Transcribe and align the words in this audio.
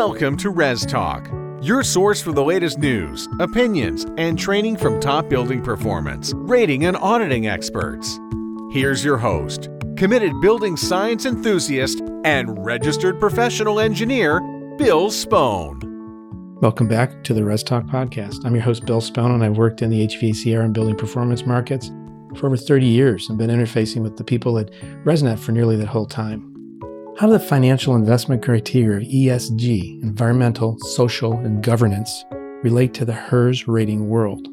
Welcome 0.00 0.38
to 0.38 0.48
Res 0.48 0.86
Talk, 0.86 1.28
your 1.60 1.82
source 1.82 2.22
for 2.22 2.32
the 2.32 2.42
latest 2.42 2.78
news, 2.78 3.28
opinions, 3.38 4.06
and 4.16 4.38
training 4.38 4.78
from 4.78 4.98
top 4.98 5.28
building 5.28 5.60
performance, 5.62 6.32
rating, 6.34 6.86
and 6.86 6.96
auditing 6.96 7.48
experts. 7.48 8.18
Here's 8.72 9.04
your 9.04 9.18
host, 9.18 9.68
committed 9.98 10.32
building 10.40 10.78
science 10.78 11.26
enthusiast 11.26 12.00
and 12.24 12.64
registered 12.64 13.20
professional 13.20 13.78
engineer, 13.78 14.40
Bill 14.78 15.10
Spohn. 15.10 15.82
Welcome 16.62 16.88
back 16.88 17.22
to 17.24 17.34
the 17.34 17.44
Res 17.44 17.62
Talk 17.62 17.84
podcast. 17.84 18.46
I'm 18.46 18.54
your 18.54 18.64
host, 18.64 18.86
Bill 18.86 19.02
Spohn, 19.02 19.34
and 19.34 19.44
I've 19.44 19.58
worked 19.58 19.82
in 19.82 19.90
the 19.90 20.06
HVACR 20.06 20.64
and 20.64 20.72
building 20.72 20.96
performance 20.96 21.44
markets 21.44 21.90
for 22.36 22.46
over 22.46 22.56
30 22.56 22.86
years 22.86 23.28
and 23.28 23.36
been 23.36 23.50
interfacing 23.50 24.00
with 24.00 24.16
the 24.16 24.24
people 24.24 24.56
at 24.56 24.70
ResNet 25.04 25.38
for 25.38 25.52
nearly 25.52 25.76
that 25.76 25.88
whole 25.88 26.06
time. 26.06 26.49
How 27.20 27.26
do 27.26 27.34
the 27.34 27.38
financial 27.38 27.96
investment 27.96 28.42
criteria 28.42 28.96
of 28.96 29.02
ESG, 29.02 30.02
environmental, 30.02 30.78
social, 30.78 31.34
and 31.34 31.62
governance, 31.62 32.24
relate 32.62 32.94
to 32.94 33.04
the 33.04 33.12
HERS 33.12 33.68
rating 33.68 34.08
world? 34.08 34.48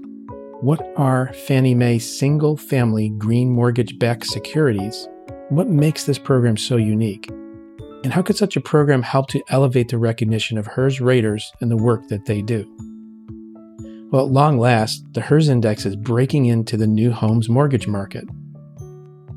What 0.59 0.85
are 0.97 1.31
Fannie 1.31 1.73
Mae 1.73 1.97
single 1.97 2.57
family 2.57 3.07
green 3.07 3.49
mortgage 3.49 3.97
backed 3.97 4.25
securities? 4.25 5.07
What 5.47 5.69
makes 5.69 6.03
this 6.03 6.19
program 6.19 6.57
so 6.57 6.75
unique? 6.75 7.29
And 8.03 8.11
how 8.11 8.21
could 8.21 8.35
such 8.35 8.57
a 8.57 8.61
program 8.61 9.01
help 9.01 9.29
to 9.29 9.41
elevate 9.47 9.87
the 9.87 9.97
recognition 9.97 10.57
of 10.57 10.67
HERS 10.67 10.99
raters 10.99 11.49
and 11.61 11.71
the 11.71 11.77
work 11.77 12.09
that 12.09 12.25
they 12.25 12.41
do? 12.41 12.65
Well, 14.11 14.25
at 14.25 14.33
long 14.33 14.57
last, 14.57 15.05
the 15.13 15.21
HERS 15.21 15.47
index 15.47 15.85
is 15.85 15.95
breaking 15.95 16.47
into 16.47 16.75
the 16.75 16.85
new 16.85 17.13
homes 17.13 17.47
mortgage 17.47 17.87
market. 17.87 18.25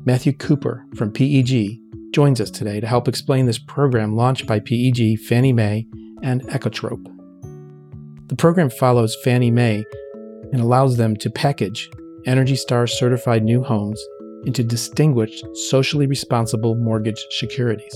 Matthew 0.03 0.33
Cooper 0.33 0.85
from 0.97 1.13
PEG 1.13 1.80
joins 2.11 2.41
us 2.41 2.51
today 2.51 2.79
to 2.79 2.87
help 2.87 3.07
explain 3.07 3.45
this 3.45 3.59
program 3.59 4.15
launched 4.15 4.45
by 4.45 4.59
PEG, 4.59 5.19
Fannie 5.19 5.53
Mae, 5.53 5.87
and 6.21 6.41
Ekotrope. 6.49 7.05
The 8.27 8.35
program 8.35 8.69
follows 8.69 9.17
Fannie 9.23 9.51
Mae 9.51 9.85
and 10.51 10.61
allows 10.61 10.97
them 10.97 11.15
to 11.17 11.29
package 11.29 11.89
Energy 12.25 12.55
Star 12.55 12.85
certified 12.87 13.43
new 13.43 13.63
homes 13.63 14.01
into 14.45 14.63
distinguished 14.63 15.45
socially 15.69 16.07
responsible 16.07 16.75
mortgage 16.75 17.23
securities. 17.31 17.95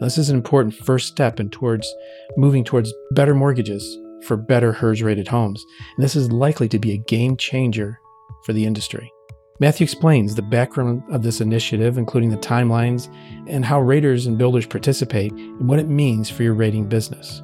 Now, 0.00 0.06
this 0.06 0.18
is 0.18 0.30
an 0.30 0.36
important 0.36 0.74
first 0.74 1.08
step 1.08 1.40
in 1.40 1.50
towards 1.50 1.92
moving 2.36 2.64
towards 2.64 2.92
better 3.12 3.34
mortgages 3.34 3.98
for 4.24 4.36
better 4.36 4.72
HERS 4.72 5.02
rated 5.02 5.28
homes, 5.28 5.64
and 5.96 6.04
this 6.04 6.16
is 6.16 6.30
likely 6.30 6.68
to 6.68 6.78
be 6.78 6.92
a 6.92 6.98
game 6.98 7.36
changer 7.36 7.98
for 8.44 8.52
the 8.52 8.64
industry. 8.64 9.12
Matthew 9.60 9.84
explains 9.84 10.36
the 10.36 10.42
background 10.42 11.02
of 11.10 11.24
this 11.24 11.40
initiative, 11.40 11.98
including 11.98 12.30
the 12.30 12.36
timelines 12.36 13.12
and 13.48 13.64
how 13.64 13.80
raters 13.80 14.26
and 14.26 14.38
builders 14.38 14.66
participate 14.66 15.32
and 15.32 15.68
what 15.68 15.80
it 15.80 15.88
means 15.88 16.30
for 16.30 16.44
your 16.44 16.54
rating 16.54 16.88
business. 16.88 17.42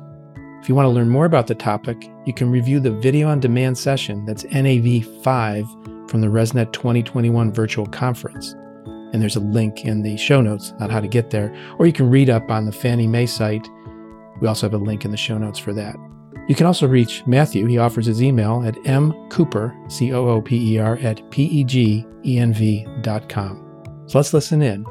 If 0.63 0.69
you 0.69 0.77
want 0.77 0.87
to 0.87 0.91
learn 0.91 1.09
more 1.09 1.25
about 1.25 1.49
the 1.49 1.57
topic, 1.57 2.09
you 2.25 2.33
can 2.33 2.53
review 2.53 2.79
the 2.79 2.93
video 2.93 3.29
on 3.29 3.41
demand 3.41 3.77
session 3.77 4.25
that's 4.27 4.45
NAV 4.45 5.05
5 5.25 5.67
from 6.09 6.21
the 6.21 6.29
ResNet 6.29 6.73
2021 6.73 7.53
virtual 7.53 7.87
conference. 7.87 8.53
And 9.13 9.21
there's 9.21 9.37
a 9.37 9.41
link 9.41 9.85
in 9.85 10.03
the 10.03 10.17
show 10.17 10.41
notes 10.41 10.73
on 10.79 10.91
how 10.91 11.01
to 11.01 11.09
get 11.09 11.31
there, 11.31 11.53
or 11.79 11.87
you 11.87 11.93
can 11.93 12.09
read 12.09 12.31
up 12.31 12.49
on 12.49 12.65
the 12.65 12.73
Fannie 12.73 13.09
Mae 13.09 13.27
site. 13.27 13.69
We 14.41 14.47
also 14.47 14.67
have 14.67 14.75
a 14.75 14.85
link 14.85 15.05
in 15.05 15.11
the 15.11 15.17
show 15.17 15.37
notes 15.37 15.59
for 15.59 15.73
that. 15.73 15.97
You 16.47 16.55
can 16.55 16.67
also 16.67 16.87
reach 16.87 17.27
Matthew. 17.27 17.67
He 17.67 17.79
offers 17.79 18.05
his 18.05 18.23
email 18.23 18.63
at 18.67 18.75
mcooper, 18.85 19.75
C 19.91 20.13
O 20.13 20.29
O 20.29 20.43
P 20.43 20.75
E 20.75 20.79
R, 20.79 20.97
at 20.99 21.29
P 21.31 21.45
E 21.45 21.65
G 21.65 22.07
E 22.25 22.39
N 22.39 22.53
V 22.53 22.87
dot 23.01 23.29
com. 23.29 23.61
So 24.07 24.19
let's 24.19 24.35
listen 24.35 24.61
in 24.61 24.85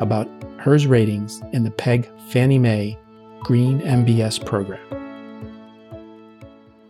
about 0.00 0.28
HERS 0.58 0.86
ratings 0.86 1.40
in 1.52 1.64
the 1.64 1.70
PEG 1.70 2.10
Fannie 2.28 2.58
Mae 2.58 2.98
Green 3.40 3.80
MBS 3.80 4.44
program. 4.44 4.80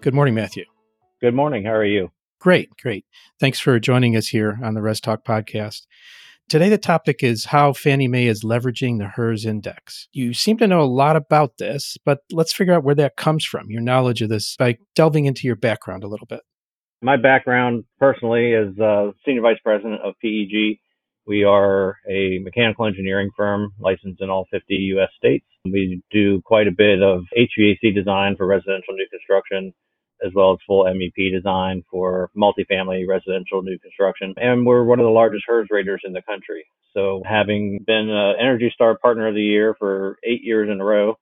Good 0.00 0.14
morning, 0.14 0.34
Matthew. 0.34 0.64
Good 1.20 1.34
morning. 1.34 1.64
How 1.64 1.72
are 1.72 1.84
you? 1.84 2.10
Great, 2.40 2.70
great. 2.82 3.04
Thanks 3.38 3.60
for 3.60 3.78
joining 3.78 4.16
us 4.16 4.28
here 4.28 4.58
on 4.64 4.74
the 4.74 4.82
Res 4.82 5.00
Talk 5.00 5.24
podcast. 5.24 5.86
Today, 6.50 6.68
the 6.68 6.78
topic 6.78 7.22
is 7.22 7.44
how 7.44 7.72
Fannie 7.72 8.08
Mae 8.08 8.26
is 8.26 8.42
leveraging 8.42 8.98
the 8.98 9.06
HERS 9.06 9.46
index. 9.46 10.08
You 10.12 10.34
seem 10.34 10.58
to 10.58 10.66
know 10.66 10.80
a 10.80 10.82
lot 10.82 11.14
about 11.14 11.58
this, 11.58 11.96
but 12.04 12.22
let's 12.32 12.52
figure 12.52 12.74
out 12.74 12.82
where 12.82 12.96
that 12.96 13.14
comes 13.16 13.44
from, 13.44 13.70
your 13.70 13.80
knowledge 13.80 14.20
of 14.20 14.30
this, 14.30 14.56
by 14.56 14.76
delving 14.96 15.26
into 15.26 15.46
your 15.46 15.54
background 15.54 16.02
a 16.02 16.08
little 16.08 16.26
bit. 16.26 16.40
My 17.02 17.16
background 17.16 17.84
personally 18.00 18.50
is 18.50 18.76
uh, 18.80 19.12
Senior 19.24 19.42
Vice 19.42 19.60
President 19.62 20.00
of 20.04 20.14
PEG. 20.20 20.80
We 21.24 21.44
are 21.44 21.98
a 22.10 22.40
mechanical 22.40 22.84
engineering 22.84 23.30
firm 23.36 23.70
licensed 23.78 24.20
in 24.20 24.28
all 24.28 24.48
50 24.50 24.74
U.S. 24.74 25.10
states. 25.16 25.46
We 25.64 26.02
do 26.10 26.42
quite 26.44 26.66
a 26.66 26.72
bit 26.76 27.00
of 27.00 27.22
HVAC 27.38 27.94
design 27.94 28.34
for 28.36 28.48
residential 28.48 28.94
new 28.94 29.06
construction, 29.08 29.72
as 30.24 30.32
well 30.34 30.52
as 30.52 30.58
full 30.66 30.84
MEP 30.84 31.32
design 31.32 31.82
for 31.90 32.30
multifamily 32.36 33.06
residential 33.08 33.62
new 33.62 33.78
construction. 33.78 34.34
And 34.36 34.66
we're 34.66 34.84
one 34.84 35.00
of 35.00 35.04
the 35.04 35.10
largest 35.10 35.44
HERS 35.46 35.68
raters 35.70 36.02
in 36.04 36.12
the 36.12 36.22
country. 36.22 36.64
So 36.94 37.22
having 37.24 37.84
been 37.86 38.10
an 38.10 38.36
Energy 38.40 38.70
Star 38.74 38.98
Partner 38.98 39.28
of 39.28 39.34
the 39.34 39.42
Year 39.42 39.74
for 39.78 40.18
eight 40.24 40.42
years 40.42 40.68
in 40.70 40.80
a 40.80 40.84
row, 40.84 41.16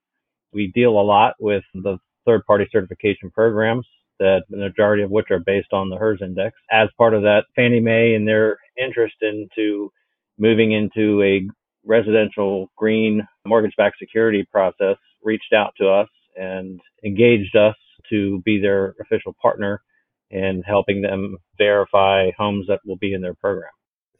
we 0.52 0.72
deal 0.74 0.98
a 0.98 1.02
lot 1.02 1.34
with 1.38 1.64
the 1.74 1.98
third 2.26 2.44
party 2.46 2.66
certification 2.70 3.30
programs 3.30 3.86
that 4.18 4.42
the 4.48 4.56
majority 4.56 5.02
of 5.02 5.10
which 5.10 5.30
are 5.30 5.38
based 5.38 5.72
on 5.72 5.90
the 5.90 5.96
HERS 5.96 6.20
index. 6.22 6.56
As 6.70 6.88
part 6.98 7.14
of 7.14 7.22
that, 7.22 7.44
Fannie 7.54 7.80
Mae 7.80 8.14
and 8.14 8.26
their 8.26 8.58
interest 8.76 9.16
into 9.22 9.92
moving 10.38 10.72
into 10.72 11.22
a 11.22 11.48
residential 11.84 12.70
green 12.76 13.26
mortgage 13.46 13.74
backed 13.76 13.98
security 13.98 14.46
process 14.50 14.96
reached 15.22 15.52
out 15.52 15.72
to 15.78 15.88
us 15.88 16.08
and 16.36 16.80
engaged 17.04 17.56
us 17.56 17.74
to 18.10 18.42
be 18.44 18.60
their 18.60 18.94
official 19.00 19.34
partner 19.40 19.82
in 20.30 20.62
helping 20.66 21.02
them 21.02 21.36
verify 21.56 22.30
homes 22.36 22.66
that 22.68 22.80
will 22.84 22.96
be 22.96 23.12
in 23.12 23.22
their 23.22 23.34
program. 23.34 23.70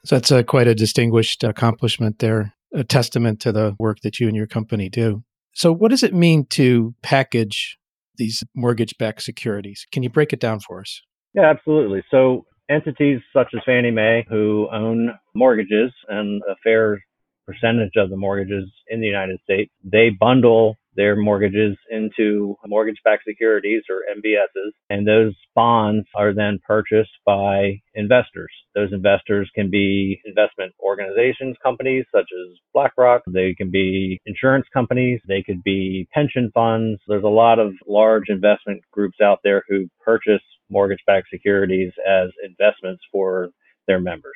So 0.04 0.16
that's 0.16 0.31
a, 0.31 0.43
quite 0.43 0.66
a 0.66 0.75
distinguished 0.75 1.44
accomplishment 1.44 2.19
there, 2.19 2.54
a 2.72 2.84
testament 2.84 3.41
to 3.41 3.53
the 3.53 3.75
work 3.78 3.99
that 4.03 4.21
you 4.21 4.26
and 4.28 4.37
your 4.37 4.47
company 4.47 4.88
do. 4.88 5.22
So, 5.53 5.72
what 5.72 5.91
does 5.91 6.03
it 6.03 6.15
mean 6.15 6.47
to 6.50 6.94
package 7.03 7.78
these 8.16 8.44
mortgage 8.54 8.97
backed 8.97 9.22
securities? 9.22 9.87
Can 9.91 10.03
you 10.03 10.10
break 10.10 10.32
it 10.32 10.41
down 10.41 10.60
for 10.60 10.81
us? 10.81 11.03
Yeah, 11.34 11.50
absolutely. 11.50 12.05
So, 12.10 12.47
entities 12.70 13.20
such 13.32 13.49
as 13.55 13.60
Fannie 13.66 13.91
Mae, 13.91 14.25
who 14.28 14.69
own 14.72 15.10
mortgages 15.34 15.93
and 16.09 16.43
a 16.49 16.55
fair 16.62 17.03
percentage 17.47 17.97
of 17.97 18.10
the 18.10 18.16
mortgages 18.16 18.70
in 18.88 19.00
the 19.00 19.06
United 19.06 19.41
States, 19.43 19.72
they 19.82 20.10
bundle 20.10 20.76
their 20.98 21.14
mortgages 21.14 21.76
into 21.91 22.56
mortgage-backed 22.66 23.22
securities 23.26 23.82
or 23.88 24.03
MBSs, 24.16 24.72
and 24.91 25.06
those 25.06 25.32
bonds 25.54 26.06
are 26.16 26.34
then 26.34 26.59
purchased 26.66 27.12
by 27.25 27.81
investors. 27.94 28.50
Those 28.75 28.92
investors 28.92 29.48
can 29.54 29.70
be 29.70 30.20
investment 30.25 30.72
organizations, 30.81 31.56
companies 31.62 32.04
such 32.12 32.26
as 32.32 32.58
BlackRock. 32.75 33.22
They 33.28 33.54
can 33.54 33.70
be 33.70 34.19
insurance 34.26 34.66
companies. 34.75 35.20
They 35.28 35.44
could 35.44 35.62
be 35.62 36.08
pension 36.12 36.50
funds. 36.53 37.00
There's 37.06 37.22
a 37.22 37.28
lot 37.28 37.60
of 37.60 37.75
large 37.87 38.28
investment 38.28 38.82
groups 38.91 39.19
out 39.22 39.38
there 39.44 39.62
who 39.69 39.87
purchase 40.04 40.42
mortgage-backed 40.69 41.28
securities 41.32 41.92
as 42.06 42.31
investments 42.44 43.03
for 43.12 43.50
their 43.87 44.00
members. 44.00 44.34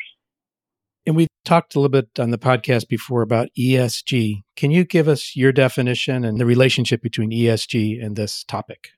And 1.04 1.16
we 1.16 1.26
talked 1.44 1.74
a 1.74 1.80
little 1.80 1.90
bit 1.90 2.20
on 2.20 2.30
the 2.30 2.38
podcast 2.38 2.86
before 2.88 3.22
about 3.22 3.48
ESG. 3.58 4.42
Can 4.54 4.70
you 4.70 4.84
give 4.84 5.08
us 5.08 5.34
your 5.34 5.50
definition 5.50 6.24
and 6.24 6.38
the 6.38 6.46
relationship 6.46 7.02
between 7.02 7.30
ESG 7.30 8.04
and 8.04 8.14
this 8.14 8.44
topic? 8.44 8.90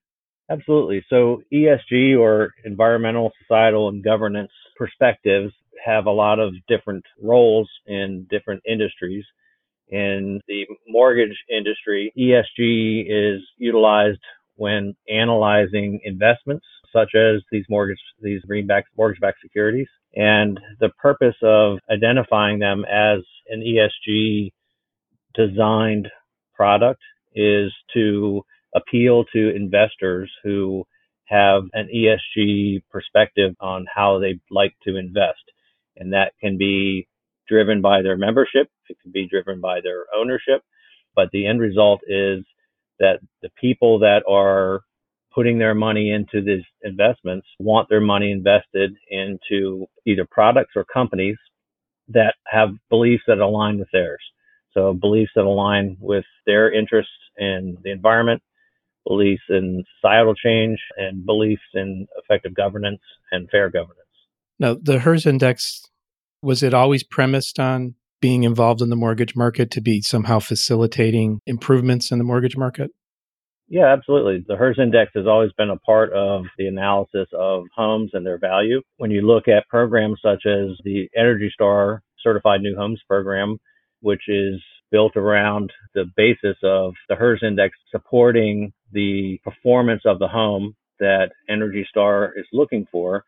Absolutely. 0.50 1.02
So, 1.08 1.42
ESG 1.52 2.18
or 2.18 2.52
environmental, 2.66 3.32
societal, 3.40 3.88
and 3.88 4.04
governance 4.04 4.50
perspectives 4.76 5.54
have 5.82 6.04
a 6.04 6.10
lot 6.10 6.38
of 6.38 6.52
different 6.68 7.04
roles 7.22 7.70
in 7.86 8.26
different 8.30 8.62
industries. 8.68 9.24
In 9.88 10.40
the 10.46 10.66
mortgage 10.86 11.36
industry, 11.50 12.12
ESG 12.18 13.06
is 13.08 13.42
utilized 13.56 14.20
when 14.56 14.94
analyzing 15.08 16.00
investments 16.04 16.66
such 16.92 17.14
as 17.14 17.42
these 17.50 17.64
mortgage 17.68 17.98
these 18.22 18.40
greenback 18.42 18.84
mortgage 18.96 19.20
backed 19.20 19.40
securities 19.42 19.88
and 20.14 20.60
the 20.80 20.90
purpose 21.00 21.36
of 21.42 21.78
identifying 21.90 22.58
them 22.58 22.84
as 22.84 23.20
an 23.48 23.60
ESG 23.60 24.52
designed 25.34 26.08
product 26.54 27.00
is 27.34 27.72
to 27.92 28.42
appeal 28.74 29.24
to 29.32 29.54
investors 29.54 30.30
who 30.42 30.84
have 31.26 31.64
an 31.72 31.88
ESG 31.94 32.82
perspective 32.90 33.54
on 33.60 33.86
how 33.92 34.18
they 34.18 34.38
like 34.50 34.74
to 34.84 34.96
invest. 34.96 35.42
And 35.96 36.12
that 36.12 36.32
can 36.40 36.58
be 36.58 37.08
driven 37.48 37.80
by 37.80 38.02
their 38.02 38.16
membership, 38.16 38.68
it 38.88 38.96
can 39.02 39.12
be 39.12 39.28
driven 39.28 39.60
by 39.60 39.80
their 39.82 40.04
ownership, 40.16 40.62
but 41.14 41.28
the 41.32 41.46
end 41.46 41.60
result 41.60 42.00
is 42.06 42.44
that 42.98 43.18
the 43.42 43.50
people 43.60 43.98
that 44.00 44.22
are 44.28 44.80
putting 45.34 45.58
their 45.58 45.74
money 45.74 46.12
into 46.12 46.44
these 46.44 46.64
investments 46.82 47.46
want 47.58 47.88
their 47.88 48.00
money 48.00 48.30
invested 48.30 48.94
into 49.10 49.86
either 50.06 50.26
products 50.30 50.72
or 50.76 50.84
companies 50.84 51.36
that 52.08 52.34
have 52.46 52.68
beliefs 52.90 53.24
that 53.26 53.38
align 53.38 53.78
with 53.78 53.88
theirs. 53.92 54.22
So 54.72 54.92
beliefs 54.92 55.32
that 55.34 55.44
align 55.44 55.96
with 56.00 56.24
their 56.46 56.72
interests 56.72 57.12
in 57.36 57.78
the 57.82 57.90
environment, 57.90 58.42
beliefs 59.06 59.42
in 59.48 59.84
societal 59.96 60.34
change, 60.34 60.78
and 60.96 61.24
beliefs 61.24 61.62
in 61.74 62.06
effective 62.16 62.54
governance 62.54 63.00
and 63.32 63.48
fair 63.50 63.70
governance. 63.70 64.00
Now, 64.58 64.76
the 64.80 65.00
HERS 65.00 65.26
index, 65.26 65.82
was 66.42 66.62
it 66.62 66.74
always 66.74 67.02
premised 67.02 67.58
on 67.58 67.94
being 68.20 68.44
involved 68.44 68.80
in 68.80 68.90
the 68.90 68.96
mortgage 68.96 69.34
market 69.34 69.70
to 69.72 69.80
be 69.80 70.00
somehow 70.00 70.38
facilitating 70.38 71.40
improvements 71.46 72.10
in 72.10 72.18
the 72.18 72.24
mortgage 72.24 72.56
market? 72.56 72.90
Yeah, 73.68 73.92
absolutely. 73.92 74.44
The 74.46 74.56
HERS 74.56 74.78
index 74.80 75.12
has 75.14 75.26
always 75.26 75.52
been 75.52 75.70
a 75.70 75.78
part 75.78 76.12
of 76.12 76.44
the 76.58 76.66
analysis 76.66 77.28
of 77.32 77.64
homes 77.74 78.10
and 78.12 78.24
their 78.24 78.38
value. 78.38 78.82
When 78.98 79.10
you 79.10 79.22
look 79.22 79.48
at 79.48 79.68
programs 79.68 80.20
such 80.22 80.44
as 80.46 80.78
the 80.84 81.08
Energy 81.16 81.50
Star 81.52 82.02
Certified 82.22 82.60
New 82.60 82.76
Homes 82.76 83.00
program, 83.08 83.58
which 84.00 84.22
is 84.28 84.62
built 84.90 85.16
around 85.16 85.72
the 85.94 86.04
basis 86.16 86.56
of 86.62 86.92
the 87.08 87.16
HERS 87.16 87.42
index 87.42 87.76
supporting 87.90 88.72
the 88.92 89.40
performance 89.42 90.02
of 90.04 90.18
the 90.18 90.28
home 90.28 90.74
that 91.00 91.30
Energy 91.48 91.86
Star 91.88 92.32
is 92.36 92.46
looking 92.52 92.86
for. 92.92 93.24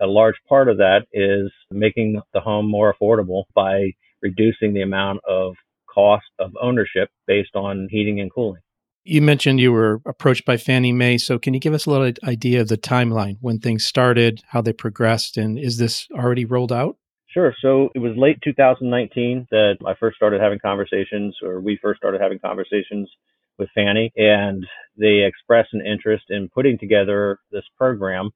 A 0.00 0.06
large 0.06 0.36
part 0.48 0.68
of 0.68 0.76
that 0.76 1.06
is 1.12 1.50
making 1.70 2.20
the 2.34 2.40
home 2.40 2.70
more 2.70 2.94
affordable 2.94 3.44
by 3.54 3.92
reducing 4.22 4.74
the 4.74 4.82
amount 4.82 5.20
of 5.26 5.54
cost 5.92 6.26
of 6.38 6.52
ownership 6.60 7.08
based 7.26 7.56
on 7.56 7.88
heating 7.90 8.20
and 8.20 8.32
cooling. 8.32 8.60
You 9.08 9.22
mentioned 9.22 9.58
you 9.58 9.72
were 9.72 10.02
approached 10.04 10.44
by 10.44 10.58
Fannie 10.58 10.92
Mae. 10.92 11.16
So, 11.16 11.38
can 11.38 11.54
you 11.54 11.60
give 11.60 11.72
us 11.72 11.86
a 11.86 11.90
little 11.90 12.12
idea 12.24 12.60
of 12.60 12.68
the 12.68 12.76
timeline 12.76 13.38
when 13.40 13.58
things 13.58 13.86
started, 13.86 14.42
how 14.48 14.60
they 14.60 14.74
progressed, 14.74 15.38
and 15.38 15.58
is 15.58 15.78
this 15.78 16.06
already 16.12 16.44
rolled 16.44 16.72
out? 16.72 16.98
Sure. 17.28 17.54
So 17.60 17.88
it 17.94 18.00
was 18.00 18.12
late 18.16 18.38
2019 18.42 19.48
that 19.50 19.76
I 19.86 19.94
first 19.98 20.16
started 20.16 20.42
having 20.42 20.58
conversations, 20.58 21.36
or 21.42 21.60
we 21.60 21.78
first 21.80 21.98
started 21.98 22.20
having 22.20 22.38
conversations 22.38 23.10
with 23.58 23.70
Fannie, 23.74 24.12
and 24.16 24.66
they 24.98 25.24
expressed 25.26 25.72
an 25.72 25.84
interest 25.84 26.24
in 26.28 26.50
putting 26.54 26.78
together 26.78 27.38
this 27.50 27.64
program. 27.76 28.30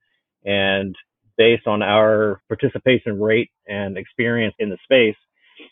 And 0.45 0.95
based 1.37 1.67
on 1.67 1.83
our 1.83 2.41
participation 2.49 3.21
rate 3.21 3.51
and 3.67 3.99
experience 3.99 4.55
in 4.59 4.71
the 4.71 4.79
space, 4.85 5.17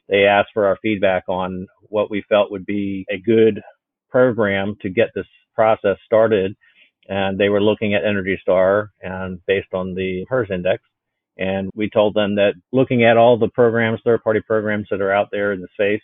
they 0.08 0.25
asked 0.25 0.50
for 0.52 0.67
our 0.67 0.79
feedback 0.82 1.25
on 1.29 1.67
what 1.82 2.11
we 2.11 2.23
felt 2.29 2.50
would 2.50 2.67
be 2.67 3.06
a 3.11 3.19
good 3.19 3.61
program 4.10 4.76
to 4.82 4.88
get 4.88 5.08
this 5.14 5.26
process 5.54 5.96
started. 6.04 6.56
And 7.08 7.38
they 7.38 7.48
were 7.48 7.62
looking 7.62 7.94
at 7.94 8.04
Energy 8.04 8.38
Star 8.40 8.90
and 9.02 9.40
based 9.46 9.72
on 9.72 9.94
the 9.94 10.24
HERS 10.28 10.48
index. 10.50 10.82
And 11.38 11.70
we 11.74 11.88
told 11.88 12.14
them 12.14 12.34
that 12.36 12.54
looking 12.72 13.04
at 13.04 13.16
all 13.16 13.38
the 13.38 13.48
programs, 13.48 14.00
third 14.04 14.22
party 14.22 14.40
programs 14.46 14.88
that 14.90 15.00
are 15.00 15.12
out 15.12 15.28
there 15.32 15.52
in 15.52 15.60
the 15.60 15.68
space, 15.72 16.02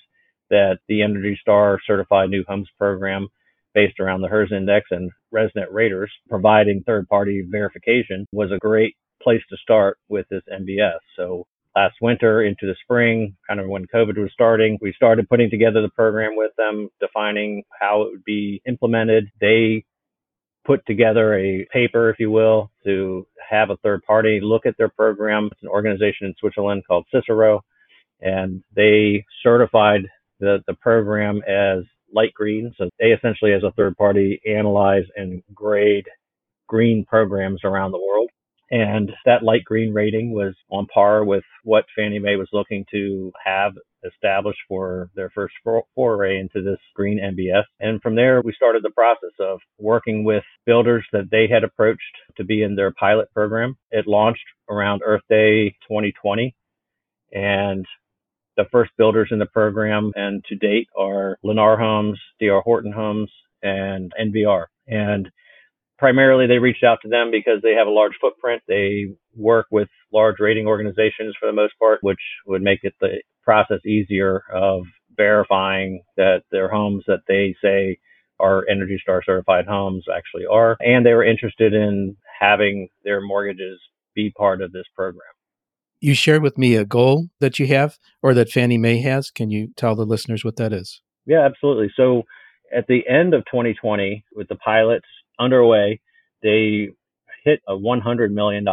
that 0.50 0.79
the 0.88 1.03
Energy 1.03 1.38
Star 1.41 1.79
certified 1.87 2.31
new 2.31 2.44
homes 2.49 2.69
program 2.79 3.29
based 3.75 4.00
around 4.00 4.23
the 4.23 4.29
HERS 4.29 4.52
index 4.52 4.87
and 4.91 5.11
ResNet 5.35 5.67
raters 5.70 6.11
providing 6.29 6.82
third 6.82 7.06
party 7.09 7.44
verification 7.49 8.26
was 8.32 8.50
a 8.50 8.59
great 8.59 8.97
place 9.23 9.43
to 9.50 9.56
start 9.59 9.99
with 10.09 10.26
this 10.31 10.43
MBS. 10.50 10.99
So 11.17 11.47
last 11.76 11.96
winter 12.00 12.43
into 12.43 12.67
the 12.67 12.75
spring, 12.82 13.37
kind 13.46 13.61
of 13.61 13.69
when 13.69 13.87
COVID 13.94 14.17
was 14.17 14.31
starting, 14.32 14.78
we 14.81 14.94
started 14.94 15.28
putting 15.28 15.50
together 15.50 15.82
the 15.82 15.90
program 15.90 16.32
with 16.34 16.52
them, 16.56 16.88
defining 17.00 17.62
how 17.78 18.02
it 18.02 18.12
would 18.12 18.25
be 18.25 18.62
implemented. 18.67 19.26
They 19.40 19.84
put 20.67 20.84
together 20.87 21.38
a 21.38 21.67
paper, 21.73 22.08
if 22.11 22.19
you 22.19 22.31
will, 22.31 22.70
to 22.84 23.26
have 23.49 23.70
a 23.70 23.76
third 23.78 24.02
party 24.05 24.40
look 24.43 24.64
at 24.67 24.76
their 24.78 24.88
program. 24.88 25.50
It's 25.52 25.62
an 25.62 25.69
organization 25.69 26.26
in 26.26 26.34
Switzerland 26.40 26.82
called 26.88 27.06
Cicero, 27.14 27.62
and 28.20 28.62
they 28.75 29.25
certified 29.43 30.08
the, 30.40 30.58
the 30.67 30.75
program 30.75 31.43
as 31.46 31.84
light 32.12 32.32
green. 32.34 32.73
So 32.78 32.88
they 32.99 33.08
essentially, 33.08 33.52
as 33.52 33.62
a 33.62 33.73
third 33.73 33.96
party, 33.96 34.40
analyze 34.49 35.05
and 35.14 35.43
grade 35.55 36.06
green 36.67 37.05
programs 37.05 37.61
around 37.64 37.93
the 37.93 37.99
world. 37.99 38.31
And 38.71 39.13
that 39.25 39.43
light 39.45 39.65
green 39.65 39.95
rating 39.95 40.33
was 40.33 40.55
on 40.71 40.87
par 40.93 41.25
with 41.25 41.45
what 41.63 41.85
Fannie 41.95 42.19
Mae 42.19 42.37
was 42.37 42.49
looking 42.53 42.85
to 42.91 43.33
have 43.45 43.73
established 44.05 44.59
for 44.69 45.11
their 45.15 45.31
first 45.31 45.55
foray 45.95 46.39
into 46.39 46.63
this 46.63 46.79
green 46.95 47.19
MBS. 47.19 47.65
And 47.81 48.01
from 48.03 48.17
there, 48.17 48.41
we 48.43 48.53
started 48.53 48.83
the 48.83 48.91
process 48.91 49.35
of 49.41 49.61
working 49.79 50.25
with 50.25 50.45
builders 50.65 51.05
that 51.13 51.31
they 51.31 51.47
had 51.47 51.65
approached 51.65 52.03
to 52.37 52.45
be 52.45 52.63
in 52.63 52.75
their 52.75 52.93
pilot 52.93 53.33
program. 53.33 53.77
It 53.91 54.07
launched 54.07 54.45
around 54.69 55.03
Earth 55.05 55.23
Day 55.29 55.71
2020. 55.89 56.55
And 57.33 57.87
the 58.57 58.67
first 58.73 58.91
builders 58.97 59.29
in 59.31 59.39
the 59.39 59.47
program 59.47 60.12
and 60.15 60.45
to 60.49 60.57
date 60.57 60.89
are 60.97 61.39
Lennar 61.45 61.79
Homes, 61.79 62.19
DR 62.41 62.62
Horton 62.62 62.93
Homes, 62.93 63.31
and 63.62 64.12
NVR. 64.21 64.67
And 64.87 65.31
primarily 65.99 66.47
they 66.47 66.59
reached 66.59 66.85
out 66.85 66.99
to 67.03 67.09
them 67.09 67.31
because 67.31 67.63
they 67.63 67.75
have 67.75 67.87
a 67.87 67.91
large 67.91 68.15
footprint. 68.21 68.63
They 68.69 69.07
work 69.35 69.67
with 69.71 69.89
large 70.13 70.37
rating 70.39 70.67
organizations 70.67 71.35
for 71.39 71.47
the 71.47 71.53
most 71.53 71.75
part, 71.79 72.01
which 72.03 72.21
would 72.47 72.63
make 72.63 72.81
it 72.83 72.95
the 73.01 73.23
process 73.43 73.85
easier 73.87 74.43
of 74.53 74.83
verifying 75.17 76.03
that 76.17 76.43
their 76.51 76.69
homes 76.69 77.05
that 77.07 77.21
they 77.27 77.55
say 77.63 77.99
are 78.39 78.67
Energy 78.69 78.99
Star 79.01 79.23
certified 79.25 79.67
homes 79.67 80.05
actually 80.15 80.45
are. 80.47 80.77
And 80.81 81.07
they 81.07 81.15
were 81.15 81.25
interested 81.25 81.73
in 81.73 82.17
having 82.39 82.89
their 83.03 83.21
mortgages 83.21 83.81
be 84.15 84.31
part 84.37 84.61
of 84.61 84.73
this 84.73 84.85
program. 84.95 85.23
You 86.01 86.15
shared 86.15 86.43
with 86.43 86.59
me 86.59 86.77
a 86.77 86.85
goal 86.85 87.29
that 87.41 87.59
you 87.59 87.67
have 87.69 87.97
or 88.23 88.35
that 88.35 88.51
Fannie 88.51 88.79
Mae 88.79 89.01
has. 89.01 89.31
Can 89.31 89.51
you 89.51 89.69
tell 89.77 89.95
the 89.95 90.05
listeners 90.05 90.45
what 90.45 90.57
that 90.57 90.73
is? 90.73 91.01
Yeah, 91.25 91.45
absolutely. 91.47 91.91
So 91.97 92.23
at 92.77 92.87
the 92.87 93.03
end 93.09 93.33
of 93.33 93.45
2020, 93.47 94.25
with 94.35 94.49
the 94.49 94.57
pilots 94.57 95.07
underway, 95.38 96.00
they 96.43 96.91
hit 97.44 97.61
a 97.69 97.75
$100 97.75 98.33
million 98.33 98.65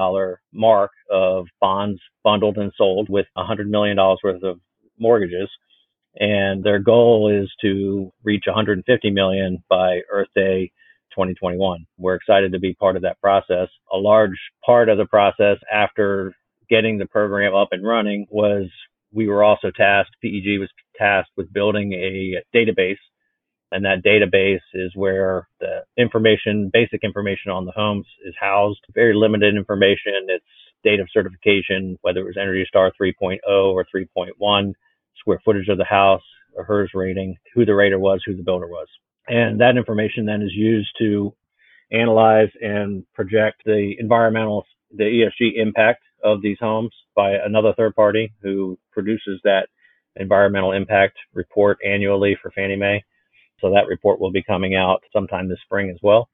mark 0.52 0.92
of 1.12 1.46
bonds 1.62 2.02
bundled 2.24 2.58
and 2.58 2.72
sold 2.76 3.10
with 3.10 3.28
$100 3.38 3.68
million 3.68 3.98
worth 3.98 4.44
of 4.44 4.60
mortgages. 4.98 5.50
And 6.16 6.64
their 6.64 6.80
goal 6.80 7.32
is 7.32 7.52
to 7.62 8.12
reach 8.24 8.44
150 8.46 9.10
million 9.12 9.64
by 9.70 10.02
Earth 10.12 10.28
Day 10.36 10.72
2021. 11.12 11.86
We're 11.98 12.16
excited 12.16 12.52
to 12.52 12.60
be 12.60 12.74
part 12.74 12.96
of 12.96 13.04
that 13.04 13.22
process. 13.22 13.70
A 13.92 13.98
large 13.98 14.40
part 14.66 14.90
of 14.90 14.98
the 14.98 15.06
process 15.06 15.58
after 15.72 16.34
getting 16.70 16.98
the 16.98 17.06
program 17.06 17.54
up 17.56 17.70
and 17.72 17.86
running 17.86 18.26
was 18.30 18.70
we 19.12 19.28
were 19.28 19.44
also 19.44 19.70
tasked, 19.72 20.16
PEG 20.24 20.60
was 20.60 20.70
tasked 20.98 21.32
with 21.38 21.54
building 21.54 21.94
a 21.94 22.42
database 22.56 22.98
and 23.74 23.84
that 23.86 24.04
database 24.06 24.62
is 24.76 24.92
where 24.96 25.48
the 25.60 25.84
information, 25.98 26.70
basic 26.72 27.04
information 27.04 27.52
on 27.52 27.66
the 27.66 27.72
homes 27.72 28.06
is 28.24 28.36
housed. 28.40 28.80
Very 28.94 29.16
limited 29.16 29.56
information. 29.56 30.14
It's 30.28 30.46
date 30.84 31.00
of 31.00 31.08
certification, 31.12 31.98
whether 32.02 32.20
it 32.20 32.26
was 32.26 32.38
Energy 32.40 32.66
Star 32.68 32.92
3.0 33.02 33.40
or 33.48 33.84
3.1, 33.94 34.74
square 35.18 35.42
footage 35.44 35.70
of 35.70 35.80
the 35.80 35.86
house, 35.86 36.22
a 36.60 36.64
HERS 36.64 36.92
rating, 36.94 37.36
who 37.56 37.66
the 37.66 37.74
rater 37.74 37.98
was, 37.98 38.22
who 38.24 38.36
the 38.36 38.44
builder 38.44 38.68
was. 38.68 38.88
And 39.28 39.60
that 39.60 39.76
information 39.76 40.26
then 40.26 40.44
is 40.44 40.54
used 40.54 40.90
to 41.00 41.34
analyze 41.92 42.50
and 42.62 43.04
project 43.14 43.64
the 43.66 43.96
environmental, 43.98 44.66
the 44.96 45.04
ESG 45.04 45.54
impact 45.56 46.04
of 46.24 46.44
these 46.44 46.58
homes 46.60 46.92
by 47.16 47.32
another 47.32 47.74
third 47.76 47.96
party 47.96 48.34
who 48.44 48.78
produces 48.92 49.42
that 49.44 49.68
environmental 50.16 50.74
impact 50.74 51.18
report 51.34 51.80
annually 51.84 52.38
for 52.40 52.52
Fannie 52.52 52.76
Mae. 52.76 53.04
So 53.60 53.72
that 53.72 53.88
report 53.88 54.20
will 54.20 54.32
be 54.32 54.44
coming 54.44 54.76
out 54.76 55.04
sometime 55.14 55.50
this 55.50 55.60
spring 55.64 55.90
as 55.90 55.98
well. 56.02 56.30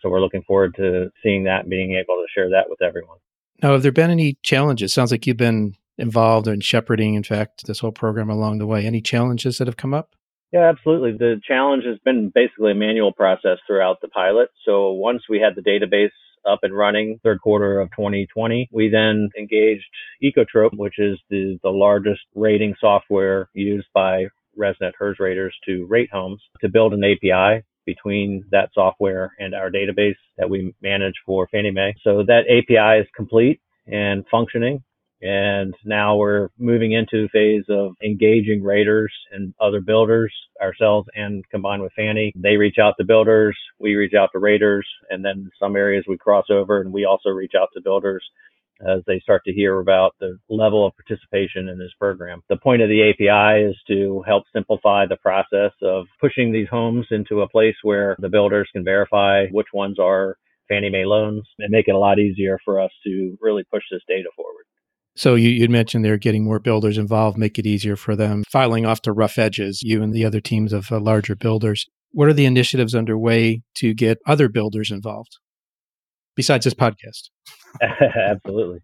So 0.00 0.08
we're 0.08 0.20
looking 0.20 0.42
forward 0.42 0.74
to 0.76 1.10
seeing 1.22 1.44
that 1.44 1.62
and 1.62 1.70
being 1.70 1.92
able 1.92 2.14
to 2.14 2.26
share 2.34 2.50
that 2.50 2.68
with 2.68 2.82
everyone. 2.82 3.18
Now, 3.62 3.72
have 3.72 3.82
there 3.82 3.92
been 3.92 4.10
any 4.10 4.38
challenges? 4.42 4.92
Sounds 4.92 5.10
like 5.10 5.26
you've 5.26 5.36
been 5.36 5.74
involved 5.96 6.46
in 6.46 6.60
shepherding, 6.60 7.14
in 7.14 7.24
fact, 7.24 7.66
this 7.66 7.80
whole 7.80 7.90
program 7.90 8.30
along 8.30 8.58
the 8.58 8.66
way. 8.66 8.86
Any 8.86 9.00
challenges 9.00 9.58
that 9.58 9.66
have 9.66 9.76
come 9.76 9.94
up? 9.94 10.14
Yeah, 10.52 10.68
absolutely. 10.68 11.12
The 11.12 11.40
challenge 11.46 11.84
has 11.84 11.98
been 12.04 12.30
basically 12.32 12.72
a 12.72 12.76
manual 12.76 13.12
process 13.12 13.58
throughout 13.66 14.00
the 14.00 14.08
pilot. 14.08 14.50
So 14.64 14.92
once 14.92 15.22
we 15.28 15.40
had 15.40 15.56
the 15.56 15.68
database 15.68 16.10
up 16.48 16.60
and 16.62 16.76
running 16.76 17.20
third 17.22 17.40
quarter 17.40 17.80
of 17.80 17.90
2020. 17.90 18.68
We 18.72 18.88
then 18.88 19.28
engaged 19.38 19.84
Ekotrope, 20.22 20.76
which 20.76 20.98
is 20.98 21.18
the, 21.30 21.58
the 21.62 21.70
largest 21.70 22.20
rating 22.34 22.74
software 22.80 23.48
used 23.52 23.88
by 23.94 24.26
ResNet 24.58 24.92
HERS 24.98 25.16
raters 25.20 25.54
to 25.66 25.86
rate 25.86 26.10
homes 26.12 26.42
to 26.60 26.68
build 26.68 26.92
an 26.92 27.04
API 27.04 27.64
between 27.86 28.44
that 28.50 28.68
software 28.74 29.32
and 29.38 29.54
our 29.54 29.70
database 29.70 30.16
that 30.36 30.50
we 30.50 30.74
manage 30.82 31.14
for 31.24 31.48
Fannie 31.50 31.70
Mae. 31.70 31.94
So 32.04 32.22
that 32.24 32.44
API 32.46 33.00
is 33.00 33.08
complete 33.16 33.60
and 33.86 34.24
functioning. 34.30 34.82
And 35.20 35.74
now 35.84 36.16
we're 36.16 36.50
moving 36.58 36.92
into 36.92 37.24
a 37.24 37.28
phase 37.28 37.64
of 37.68 37.96
engaging 38.04 38.62
raters 38.62 39.12
and 39.32 39.52
other 39.60 39.80
builders 39.80 40.32
ourselves 40.62 41.08
and 41.14 41.48
combined 41.48 41.82
with 41.82 41.92
Fannie. 41.96 42.32
They 42.36 42.56
reach 42.56 42.76
out 42.80 42.94
to 42.98 43.04
builders, 43.04 43.56
we 43.80 43.94
reach 43.94 44.14
out 44.14 44.30
to 44.32 44.38
raters, 44.38 44.86
and 45.10 45.24
then 45.24 45.50
some 45.58 45.74
areas 45.74 46.04
we 46.06 46.18
cross 46.18 46.46
over 46.50 46.80
and 46.80 46.92
we 46.92 47.04
also 47.04 47.30
reach 47.30 47.54
out 47.58 47.70
to 47.74 47.80
builders 47.80 48.24
as 48.86 49.02
they 49.06 49.20
start 49.20 49.42
to 49.44 49.52
hear 49.52 49.80
about 49.80 50.14
the 50.20 50.38
level 50.48 50.86
of 50.86 50.92
participation 50.96 51.68
in 51.68 51.78
this 51.78 51.92
program. 51.98 52.42
The 52.48 52.56
point 52.56 52.82
of 52.82 52.88
the 52.88 53.10
API 53.10 53.64
is 53.64 53.76
to 53.88 54.22
help 54.26 54.44
simplify 54.54 55.06
the 55.06 55.16
process 55.16 55.72
of 55.82 56.06
pushing 56.20 56.52
these 56.52 56.68
homes 56.70 57.06
into 57.10 57.42
a 57.42 57.48
place 57.48 57.76
where 57.82 58.16
the 58.18 58.28
builders 58.28 58.68
can 58.72 58.84
verify 58.84 59.46
which 59.50 59.68
ones 59.72 59.98
are 59.98 60.36
Fannie 60.68 60.90
Mae 60.90 61.06
loans 61.06 61.44
and 61.58 61.70
make 61.70 61.88
it 61.88 61.94
a 61.94 61.98
lot 61.98 62.18
easier 62.18 62.58
for 62.64 62.80
us 62.80 62.90
to 63.04 63.36
really 63.40 63.64
push 63.72 63.82
this 63.90 64.02
data 64.06 64.28
forward. 64.36 64.64
So 65.16 65.34
you, 65.34 65.48
you 65.48 65.68
mentioned 65.68 66.04
they're 66.04 66.16
getting 66.16 66.44
more 66.44 66.60
builders 66.60 66.96
involved, 66.96 67.36
make 67.36 67.58
it 67.58 67.66
easier 67.66 67.96
for 67.96 68.14
them, 68.14 68.44
filing 68.48 68.86
off 68.86 69.02
the 69.02 69.12
rough 69.12 69.36
edges, 69.38 69.82
you 69.82 70.02
and 70.02 70.12
the 70.12 70.24
other 70.24 70.40
teams 70.40 70.72
of 70.72 70.92
uh, 70.92 71.00
larger 71.00 71.34
builders. 71.34 71.86
What 72.12 72.28
are 72.28 72.32
the 72.32 72.46
initiatives 72.46 72.94
underway 72.94 73.62
to 73.76 73.94
get 73.94 74.18
other 74.26 74.48
builders 74.48 74.92
involved 74.92 75.38
besides 76.38 76.64
this 76.64 76.72
podcast? 76.72 77.30
Absolutely. 77.82 78.78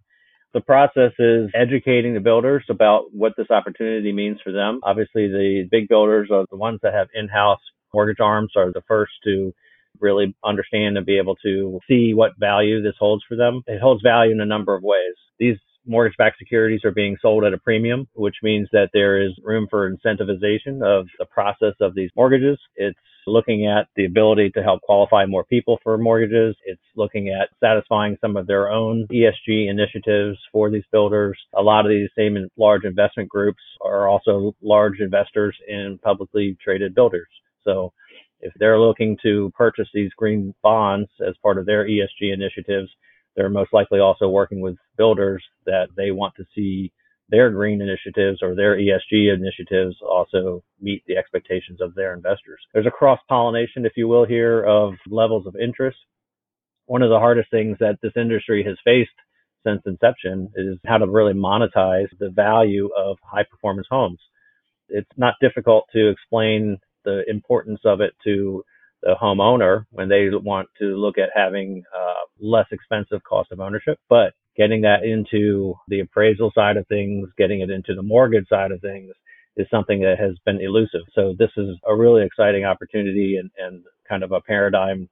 The 0.54 0.60
process 0.60 1.12
is 1.20 1.50
educating 1.54 2.14
the 2.14 2.20
builders 2.20 2.64
about 2.68 3.04
what 3.12 3.32
this 3.36 3.48
opportunity 3.48 4.12
means 4.12 4.38
for 4.42 4.52
them. 4.52 4.80
Obviously, 4.82 5.28
the 5.28 5.68
big 5.70 5.86
builders 5.88 6.30
are 6.32 6.46
the 6.50 6.56
ones 6.56 6.80
that 6.82 6.92
have 6.92 7.06
in 7.14 7.28
house 7.28 7.60
mortgage 7.92 8.18
arms 8.18 8.50
are 8.56 8.72
the 8.72 8.82
first 8.88 9.12
to 9.22 9.54
really 10.00 10.34
understand 10.44 10.96
and 10.96 11.06
be 11.06 11.16
able 11.16 11.36
to 11.36 11.78
see 11.88 12.12
what 12.12 12.32
value 12.40 12.82
this 12.82 12.96
holds 12.98 13.22
for 13.28 13.36
them. 13.36 13.62
It 13.68 13.80
holds 13.80 14.02
value 14.02 14.32
in 14.32 14.40
a 14.40 14.46
number 14.46 14.74
of 14.74 14.82
ways. 14.82 15.14
These 15.38 15.58
mortgage 15.86 16.16
backed 16.16 16.38
securities 16.38 16.84
are 16.84 16.92
being 16.92 17.16
sold 17.20 17.44
at 17.44 17.52
a 17.52 17.58
premium, 17.58 18.08
which 18.14 18.36
means 18.42 18.68
that 18.72 18.90
there 18.92 19.20
is 19.20 19.32
room 19.42 19.66
for 19.70 19.90
incentivization 19.90 20.82
of 20.82 21.06
the 21.18 21.26
process 21.30 21.74
of 21.80 21.94
these 21.94 22.10
mortgages. 22.16 22.58
It's 22.76 22.98
looking 23.26 23.66
at 23.66 23.88
the 23.96 24.04
ability 24.04 24.50
to 24.50 24.62
help 24.62 24.82
qualify 24.82 25.24
more 25.26 25.44
people 25.44 25.78
for 25.82 25.96
mortgages. 25.96 26.56
It's 26.64 26.80
looking 26.96 27.28
at 27.28 27.48
satisfying 27.60 28.16
some 28.20 28.36
of 28.36 28.46
their 28.46 28.70
own 28.70 29.06
ESG 29.10 29.68
initiatives 29.68 30.38
for 30.52 30.70
these 30.70 30.84
builders. 30.92 31.38
A 31.56 31.62
lot 31.62 31.86
of 31.86 31.90
these 31.90 32.10
same 32.16 32.36
large 32.56 32.84
investment 32.84 33.28
groups 33.28 33.62
are 33.84 34.08
also 34.08 34.54
large 34.62 35.00
investors 35.00 35.56
in 35.68 35.98
publicly 36.02 36.56
traded 36.62 36.94
builders. 36.94 37.28
So 37.64 37.92
if 38.40 38.52
they're 38.58 38.80
looking 38.80 39.16
to 39.22 39.50
purchase 39.56 39.88
these 39.94 40.10
green 40.16 40.54
bonds 40.62 41.08
as 41.26 41.34
part 41.42 41.58
of 41.58 41.66
their 41.66 41.86
ESG 41.86 42.32
initiatives, 42.32 42.90
they're 43.36 43.48
most 43.48 43.72
likely 43.72 44.00
also 44.00 44.28
working 44.28 44.60
with 44.60 44.76
builders 44.96 45.42
that 45.66 45.88
they 45.96 46.10
want 46.10 46.34
to 46.36 46.44
see 46.54 46.92
their 47.30 47.50
green 47.50 47.80
initiatives 47.80 48.40
or 48.42 48.54
their 48.54 48.76
ESG 48.76 49.34
initiatives 49.34 49.96
also 50.02 50.62
meet 50.80 51.02
the 51.06 51.16
expectations 51.16 51.80
of 51.80 51.94
their 51.94 52.12
investors. 52.12 52.60
There's 52.72 52.86
a 52.86 52.90
cross 52.90 53.18
pollination, 53.28 53.86
if 53.86 53.92
you 53.96 54.08
will, 54.08 54.26
here 54.26 54.62
of 54.64 54.94
levels 55.08 55.46
of 55.46 55.56
interest. 55.56 55.96
One 56.86 57.02
of 57.02 57.08
the 57.08 57.18
hardest 57.18 57.50
things 57.50 57.78
that 57.80 57.98
this 58.02 58.12
industry 58.16 58.62
has 58.64 58.76
faced 58.84 59.10
since 59.66 59.80
inception 59.86 60.50
is 60.54 60.78
how 60.86 60.98
to 60.98 61.06
really 61.06 61.32
monetize 61.32 62.08
the 62.18 62.30
value 62.30 62.90
of 62.96 63.16
high 63.22 63.44
performance 63.50 63.86
homes. 63.90 64.18
It's 64.88 65.08
not 65.16 65.34
difficult 65.40 65.86
to 65.94 66.10
explain 66.10 66.76
the 67.04 67.22
importance 67.26 67.80
of 67.86 68.02
it 68.02 68.12
to 68.24 68.62
the 69.04 69.14
homeowner 69.20 69.84
when 69.90 70.08
they 70.08 70.28
want 70.32 70.68
to 70.78 70.96
look 70.96 71.18
at 71.18 71.28
having 71.34 71.84
uh, 71.96 72.14
less 72.40 72.66
expensive 72.72 73.22
cost 73.22 73.52
of 73.52 73.60
ownership. 73.60 73.98
But 74.08 74.32
getting 74.56 74.80
that 74.82 75.04
into 75.04 75.74
the 75.88 76.00
appraisal 76.00 76.50
side 76.54 76.76
of 76.76 76.86
things, 76.88 77.28
getting 77.36 77.60
it 77.60 77.70
into 77.70 77.94
the 77.94 78.02
mortgage 78.02 78.48
side 78.48 78.72
of 78.72 78.80
things 78.80 79.12
is 79.56 79.66
something 79.70 80.00
that 80.00 80.18
has 80.18 80.36
been 80.44 80.60
elusive. 80.60 81.02
So 81.14 81.34
this 81.38 81.50
is 81.56 81.76
a 81.86 81.94
really 81.94 82.24
exciting 82.24 82.64
opportunity 82.64 83.36
and, 83.36 83.50
and 83.58 83.84
kind 84.08 84.22
of 84.24 84.32
a 84.32 84.40
paradigm 84.40 85.08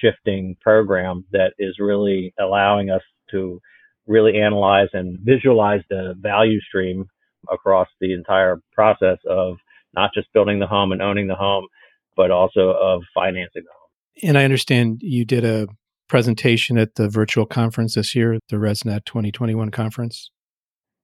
shifting 0.00 0.56
program 0.60 1.24
that 1.32 1.52
is 1.58 1.76
really 1.78 2.32
allowing 2.40 2.90
us 2.90 3.02
to 3.32 3.60
really 4.06 4.40
analyze 4.40 4.88
and 4.92 5.18
visualize 5.20 5.82
the 5.90 6.14
value 6.18 6.60
stream 6.60 7.06
across 7.50 7.88
the 8.00 8.12
entire 8.12 8.60
process 8.72 9.18
of 9.28 9.56
not 9.94 10.10
just 10.14 10.32
building 10.32 10.58
the 10.58 10.66
home 10.66 10.92
and 10.92 11.02
owning 11.02 11.26
the 11.26 11.34
home, 11.34 11.66
but 12.16 12.30
also 12.30 12.70
of 12.70 13.02
financing 13.14 13.62
the 13.64 13.70
home. 13.70 14.28
And 14.28 14.38
I 14.38 14.44
understand 14.44 15.00
you 15.02 15.24
did 15.24 15.44
a 15.44 15.68
presentation 16.08 16.76
at 16.78 16.96
the 16.96 17.08
virtual 17.08 17.46
conference 17.46 17.94
this 17.94 18.14
year, 18.14 18.38
the 18.48 18.56
ResNet 18.56 19.04
2021 19.06 19.70
conference. 19.70 20.30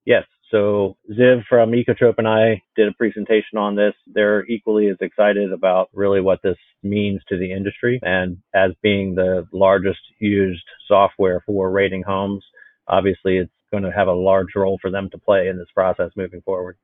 Yes. 0.05 0.25
So 0.51 0.97
Ziv 1.11 1.45
from 1.49 1.73
Ekotrope 1.73 2.15
and 2.19 2.29
I 2.29 2.63
did 2.77 2.89
a 2.89 2.93
presentation 2.93 3.59
on 3.59 3.75
this. 3.77 3.93
They're 4.07 4.47
equally 4.47 4.89
as 4.89 4.97
excited 5.01 5.53
about 5.53 5.89
really 5.93 6.21
what 6.21 6.41
this 6.43 6.57
means 6.83 7.21
to 7.29 7.39
the 7.39 7.53
industry. 7.53 8.01
And 8.03 8.39
as 8.55 8.71
being 8.83 9.15
the 9.15 9.47
largest 9.53 10.01
used 10.21 10.65
software 10.87 11.43
for 11.45 11.71
rating 11.71 12.03
homes, 12.03 12.45
obviously 12.87 13.37
it's 13.37 13.53
going 13.71 13.83
to 13.83 13.93
have 13.93 14.09
a 14.09 14.13
large 14.13 14.55
role 14.57 14.79
for 14.81 14.91
them 14.91 15.11
to 15.11 15.19
play 15.19 15.49
in 15.49 15.59
this 15.59 15.69
process 15.75 16.11
moving 16.17 16.41
forward. 16.43 16.79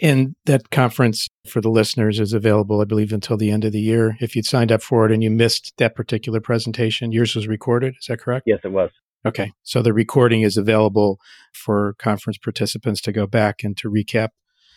And 0.00 0.36
that 0.46 0.70
conference 0.70 1.28
for 1.48 1.60
the 1.60 1.70
listeners 1.70 2.20
is 2.20 2.32
available, 2.32 2.80
I 2.80 2.84
believe, 2.84 3.12
until 3.12 3.36
the 3.36 3.50
end 3.50 3.64
of 3.64 3.72
the 3.72 3.80
year. 3.80 4.16
If 4.20 4.36
you'd 4.36 4.46
signed 4.46 4.70
up 4.70 4.82
for 4.82 5.06
it 5.06 5.12
and 5.12 5.22
you 5.22 5.30
missed 5.30 5.72
that 5.78 5.96
particular 5.96 6.40
presentation, 6.40 7.12
yours 7.12 7.34
was 7.34 7.48
recorded. 7.48 7.94
Is 8.00 8.06
that 8.06 8.20
correct? 8.20 8.44
Yes, 8.46 8.60
it 8.64 8.72
was. 8.72 8.90
Okay. 9.26 9.52
So 9.62 9.82
the 9.82 9.92
recording 9.92 10.42
is 10.42 10.56
available 10.56 11.18
for 11.52 11.94
conference 11.98 12.38
participants 12.38 13.00
to 13.02 13.12
go 13.12 13.26
back 13.26 13.64
and 13.64 13.76
to 13.78 13.90
recap 13.90 14.28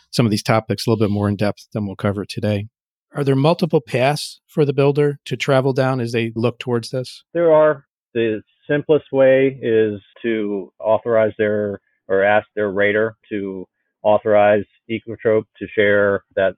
some 0.09 0.25
of 0.25 0.31
these 0.31 0.43
topics 0.43 0.85
a 0.85 0.89
little 0.89 1.05
bit 1.05 1.13
more 1.13 1.29
in 1.29 1.35
depth 1.35 1.67
than 1.73 1.85
we'll 1.85 1.95
cover 1.95 2.25
today. 2.25 2.67
Are 3.13 3.23
there 3.23 3.35
multiple 3.35 3.81
paths 3.81 4.41
for 4.47 4.65
the 4.65 4.73
builder 4.73 5.19
to 5.25 5.37
travel 5.37 5.73
down 5.73 5.99
as 5.99 6.11
they 6.11 6.31
look 6.35 6.59
towards 6.59 6.89
this? 6.89 7.23
There 7.33 7.53
are. 7.53 7.85
The 8.13 8.41
simplest 8.69 9.05
way 9.11 9.59
is 9.61 10.01
to 10.23 10.73
authorize 10.79 11.33
their 11.37 11.79
or 12.07 12.23
ask 12.23 12.47
their 12.55 12.69
rater 12.69 13.15
to 13.29 13.67
authorize 14.03 14.65
Ekotrope 14.89 15.45
to 15.57 15.67
share 15.75 16.23
that 16.35 16.55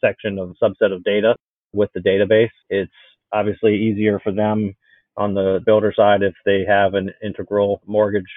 section 0.00 0.38
of 0.38 0.56
subset 0.62 0.92
of 0.92 1.04
data 1.04 1.34
with 1.72 1.90
the 1.94 2.00
database. 2.00 2.50
It's 2.70 2.92
obviously 3.32 3.76
easier 3.76 4.20
for 4.20 4.32
them 4.32 4.74
on 5.16 5.34
the 5.34 5.60
builder 5.66 5.92
side 5.94 6.22
if 6.22 6.34
they 6.46 6.64
have 6.66 6.94
an 6.94 7.10
integral 7.22 7.82
mortgage 7.86 8.30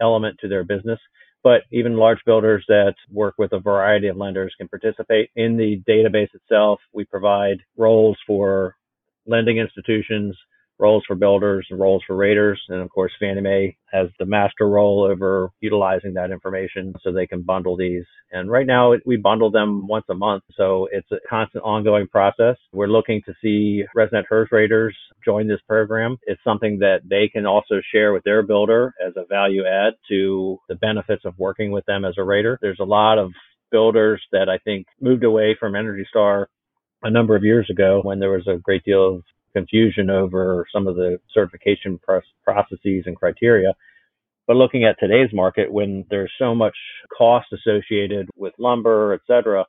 element 0.00 0.36
to 0.40 0.48
their 0.48 0.64
business. 0.64 0.98
But 1.42 1.62
even 1.70 1.96
large 1.96 2.18
builders 2.24 2.64
that 2.68 2.94
work 3.10 3.34
with 3.38 3.52
a 3.52 3.58
variety 3.58 4.08
of 4.08 4.16
lenders 4.16 4.54
can 4.56 4.66
participate 4.66 5.30
in 5.36 5.56
the 5.56 5.80
database 5.88 6.34
itself. 6.34 6.80
We 6.92 7.04
provide 7.04 7.58
roles 7.76 8.16
for 8.26 8.76
lending 9.26 9.58
institutions, 9.58 10.36
roles 10.78 11.04
for 11.06 11.14
builders 11.14 11.66
and 11.70 11.78
roles 11.78 12.02
for 12.06 12.16
raters. 12.16 12.60
And 12.68 12.80
of 12.80 12.90
course, 12.90 13.12
Fannie 13.20 13.40
Mae 13.40 13.76
has 13.92 14.08
the 14.18 14.26
master 14.26 14.68
role 14.68 15.08
over 15.08 15.50
utilizing 15.60 16.14
that 16.14 16.30
information 16.30 16.94
so 17.02 17.12
they 17.12 17.26
can 17.26 17.42
bundle 17.42 17.76
these. 17.76 18.04
And 18.32 18.50
right 18.50 18.66
now 18.66 18.94
we 19.06 19.16
bundle 19.16 19.50
them 19.50 19.86
once 19.86 20.06
a 20.10 20.14
month. 20.14 20.42
So 20.56 20.88
it's 20.90 21.10
a 21.12 21.18
constant 21.28 21.64
ongoing 21.64 22.08
process. 22.08 22.56
We're 22.72 22.88
looking 22.88 23.22
to 23.26 23.34
see 23.40 23.84
ResNet 23.96 24.24
HERS 24.28 24.48
raters 24.50 24.96
join 25.24 25.46
this 25.46 25.60
program. 25.68 26.16
It's 26.24 26.42
something 26.42 26.78
that 26.80 27.02
they 27.08 27.28
can 27.28 27.46
also 27.46 27.76
share 27.92 28.12
with 28.12 28.24
their 28.24 28.42
builder 28.42 28.94
as 29.04 29.12
a 29.16 29.26
value 29.26 29.64
add 29.66 29.94
to 30.08 30.58
the 30.68 30.74
benefits 30.74 31.24
of 31.24 31.38
working 31.38 31.70
with 31.70 31.86
them 31.86 32.04
as 32.04 32.14
a 32.18 32.24
rater. 32.24 32.58
There's 32.60 32.80
a 32.80 32.84
lot 32.84 33.18
of 33.18 33.32
builders 33.70 34.22
that 34.32 34.48
I 34.48 34.58
think 34.58 34.86
moved 35.00 35.24
away 35.24 35.56
from 35.58 35.74
Energy 35.76 36.06
Star 36.08 36.48
a 37.02 37.10
number 37.10 37.36
of 37.36 37.44
years 37.44 37.68
ago 37.70 38.00
when 38.02 38.18
there 38.18 38.30
was 38.30 38.46
a 38.46 38.56
great 38.56 38.82
deal 38.84 39.16
of 39.16 39.22
confusion 39.54 40.10
over 40.10 40.66
some 40.72 40.86
of 40.86 40.96
the 40.96 41.18
certification 41.32 41.98
processes 42.44 43.04
and 43.06 43.16
criteria. 43.16 43.74
But 44.46 44.56
looking 44.56 44.84
at 44.84 44.96
today's 44.98 45.32
market, 45.32 45.72
when 45.72 46.04
there's 46.10 46.32
so 46.38 46.54
much 46.54 46.76
cost 47.16 47.46
associated 47.52 48.28
with 48.36 48.52
lumber, 48.58 49.14
et 49.14 49.20
cetera, 49.26 49.64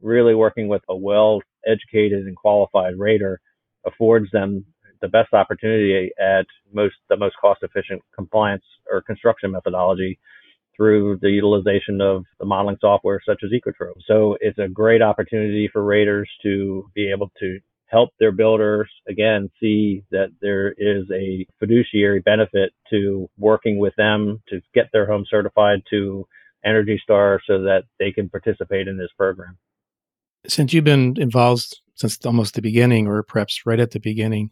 really 0.00 0.34
working 0.34 0.68
with 0.68 0.82
a 0.88 0.96
well 0.96 1.40
educated 1.66 2.26
and 2.26 2.36
qualified 2.36 2.94
rater 2.98 3.40
affords 3.86 4.30
them 4.32 4.64
the 5.00 5.08
best 5.08 5.32
opportunity 5.32 6.10
at 6.18 6.46
most 6.72 6.94
the 7.08 7.16
most 7.16 7.36
cost 7.40 7.62
efficient 7.62 8.02
compliance 8.14 8.64
or 8.90 9.02
construction 9.02 9.50
methodology 9.50 10.18
through 10.76 11.18
the 11.22 11.30
utilization 11.30 12.00
of 12.00 12.24
the 12.38 12.44
modeling 12.44 12.76
software 12.80 13.20
such 13.26 13.40
as 13.42 13.50
Ekotrope. 13.50 14.00
So 14.06 14.36
it's 14.40 14.58
a 14.58 14.68
great 14.68 15.02
opportunity 15.02 15.68
for 15.72 15.82
raters 15.82 16.28
to 16.42 16.90
be 16.94 17.10
able 17.10 17.30
to 17.40 17.58
help 17.88 18.10
their 18.18 18.32
builders 18.32 18.90
again 19.08 19.50
see 19.60 20.02
that 20.10 20.28
there 20.40 20.72
is 20.76 21.04
a 21.12 21.46
fiduciary 21.58 22.20
benefit 22.20 22.72
to 22.90 23.28
working 23.38 23.78
with 23.78 23.94
them 23.96 24.42
to 24.48 24.60
get 24.74 24.86
their 24.92 25.06
home 25.06 25.24
certified 25.28 25.82
to 25.90 26.26
Energy 26.64 27.00
Star 27.02 27.40
so 27.46 27.62
that 27.62 27.84
they 27.98 28.10
can 28.10 28.28
participate 28.28 28.88
in 28.88 28.98
this 28.98 29.10
program. 29.16 29.56
Since 30.46 30.72
you've 30.72 30.84
been 30.84 31.14
involved 31.18 31.80
since 31.94 32.24
almost 32.26 32.54
the 32.54 32.62
beginning, 32.62 33.06
or 33.06 33.22
perhaps 33.22 33.64
right 33.64 33.80
at 33.80 33.92
the 33.92 34.00
beginning, 34.00 34.50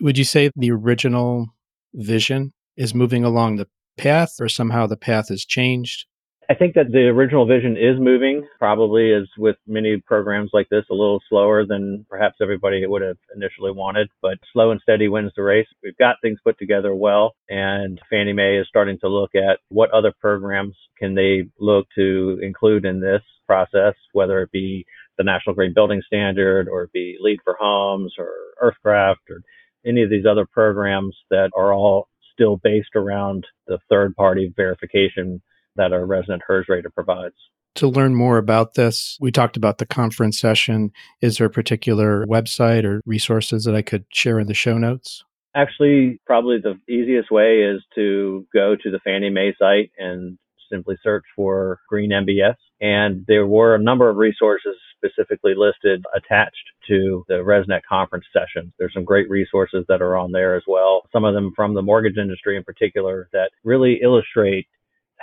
would 0.00 0.16
you 0.16 0.24
say 0.24 0.50
the 0.56 0.70
original 0.70 1.46
vision 1.94 2.52
is 2.76 2.94
moving 2.94 3.22
along 3.22 3.56
the 3.56 3.68
path, 3.96 4.34
or 4.40 4.48
somehow 4.48 4.86
the 4.86 4.96
path 4.96 5.28
has 5.28 5.44
changed? 5.44 6.06
I 6.48 6.54
think 6.54 6.74
that 6.74 6.92
the 6.92 7.08
original 7.08 7.44
vision 7.44 7.76
is 7.76 7.98
moving, 7.98 8.46
probably 8.58 9.12
as 9.12 9.24
with 9.36 9.56
many 9.66 9.96
programs 9.96 10.50
like 10.52 10.68
this, 10.68 10.84
a 10.90 10.94
little 10.94 11.20
slower 11.28 11.66
than 11.66 12.06
perhaps 12.08 12.36
everybody 12.40 12.86
would 12.86 13.02
have 13.02 13.16
initially 13.34 13.72
wanted, 13.72 14.08
but 14.22 14.38
slow 14.52 14.70
and 14.70 14.80
steady 14.80 15.08
wins 15.08 15.32
the 15.34 15.42
race. 15.42 15.66
We've 15.82 15.96
got 15.96 16.16
things 16.22 16.38
put 16.44 16.56
together 16.58 16.94
well, 16.94 17.34
and 17.48 18.00
Fannie 18.08 18.32
Mae 18.32 18.58
is 18.58 18.68
starting 18.68 18.98
to 19.00 19.08
look 19.08 19.34
at 19.34 19.58
what 19.70 19.90
other 19.90 20.12
programs 20.20 20.76
can 20.98 21.16
they 21.16 21.48
look 21.58 21.88
to 21.96 22.38
include 22.40 22.84
in 22.84 23.00
this 23.00 23.22
process, 23.48 23.94
whether 24.12 24.40
it 24.42 24.52
be 24.52 24.86
the 25.18 25.24
National 25.24 25.54
Green 25.54 25.74
Building 25.74 26.02
Standard 26.06 26.68
or 26.68 26.90
be 26.92 27.16
LEED 27.20 27.40
for 27.42 27.56
Homes 27.58 28.14
or 28.18 28.30
Earthcraft 28.62 29.30
or 29.30 29.42
any 29.84 30.02
of 30.02 30.10
these 30.10 30.26
other 30.26 30.46
programs 30.46 31.16
that 31.30 31.50
are 31.56 31.72
all 31.72 32.08
still 32.32 32.56
based 32.56 32.94
around 32.94 33.46
the 33.66 33.78
third 33.88 34.14
party 34.14 34.52
verification 34.54 35.42
that 35.76 35.92
our 35.92 36.06
ResNet 36.06 36.40
HERS 36.46 36.66
rater 36.68 36.90
provides. 36.90 37.34
To 37.76 37.88
learn 37.88 38.14
more 38.14 38.38
about 38.38 38.74
this, 38.74 39.18
we 39.20 39.30
talked 39.30 39.56
about 39.56 39.78
the 39.78 39.86
conference 39.86 40.38
session. 40.40 40.92
Is 41.20 41.36
there 41.36 41.46
a 41.46 41.50
particular 41.50 42.24
website 42.26 42.84
or 42.84 43.02
resources 43.04 43.64
that 43.64 43.74
I 43.74 43.82
could 43.82 44.06
share 44.10 44.38
in 44.38 44.46
the 44.46 44.54
show 44.54 44.78
notes? 44.78 45.22
Actually, 45.54 46.20
probably 46.26 46.58
the 46.58 46.78
easiest 46.90 47.30
way 47.30 47.62
is 47.62 47.82
to 47.94 48.46
go 48.52 48.76
to 48.76 48.90
the 48.90 48.98
Fannie 49.00 49.30
Mae 49.30 49.54
site 49.58 49.90
and 49.98 50.38
simply 50.70 50.96
search 51.02 51.24
for 51.34 51.80
Green 51.88 52.10
MBS. 52.10 52.56
And 52.80 53.24
there 53.28 53.46
were 53.46 53.74
a 53.74 53.82
number 53.82 54.08
of 54.08 54.16
resources 54.16 54.74
specifically 54.96 55.54
listed 55.56 56.04
attached 56.14 56.54
to 56.88 57.24
the 57.28 57.34
ResNet 57.34 57.82
conference 57.88 58.24
session. 58.32 58.72
There's 58.78 58.94
some 58.94 59.04
great 59.04 59.28
resources 59.30 59.84
that 59.88 60.02
are 60.02 60.16
on 60.16 60.32
there 60.32 60.56
as 60.56 60.62
well. 60.66 61.02
Some 61.12 61.24
of 61.24 61.34
them 61.34 61.52
from 61.54 61.74
the 61.74 61.82
mortgage 61.82 62.16
industry 62.16 62.56
in 62.56 62.64
particular 62.64 63.28
that 63.32 63.50
really 63.64 64.00
illustrate 64.02 64.66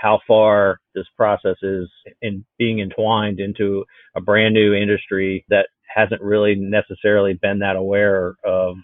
how 0.04 0.20
far 0.28 0.82
this 0.94 1.08
process 1.16 1.56
is 1.64 1.90
in 2.22 2.44
being 2.60 2.82
entwined 2.82 3.40
into 3.40 3.86
a 4.18 4.22
brand 4.22 4.54
new 4.54 4.74
industry 4.74 5.46
that 5.48 5.68
hasn't 5.96 6.22
really 6.22 6.56
necessarily 6.56 7.34
been 7.42 7.60
that 7.60 7.78
aware 7.78 8.36
of 8.44 8.76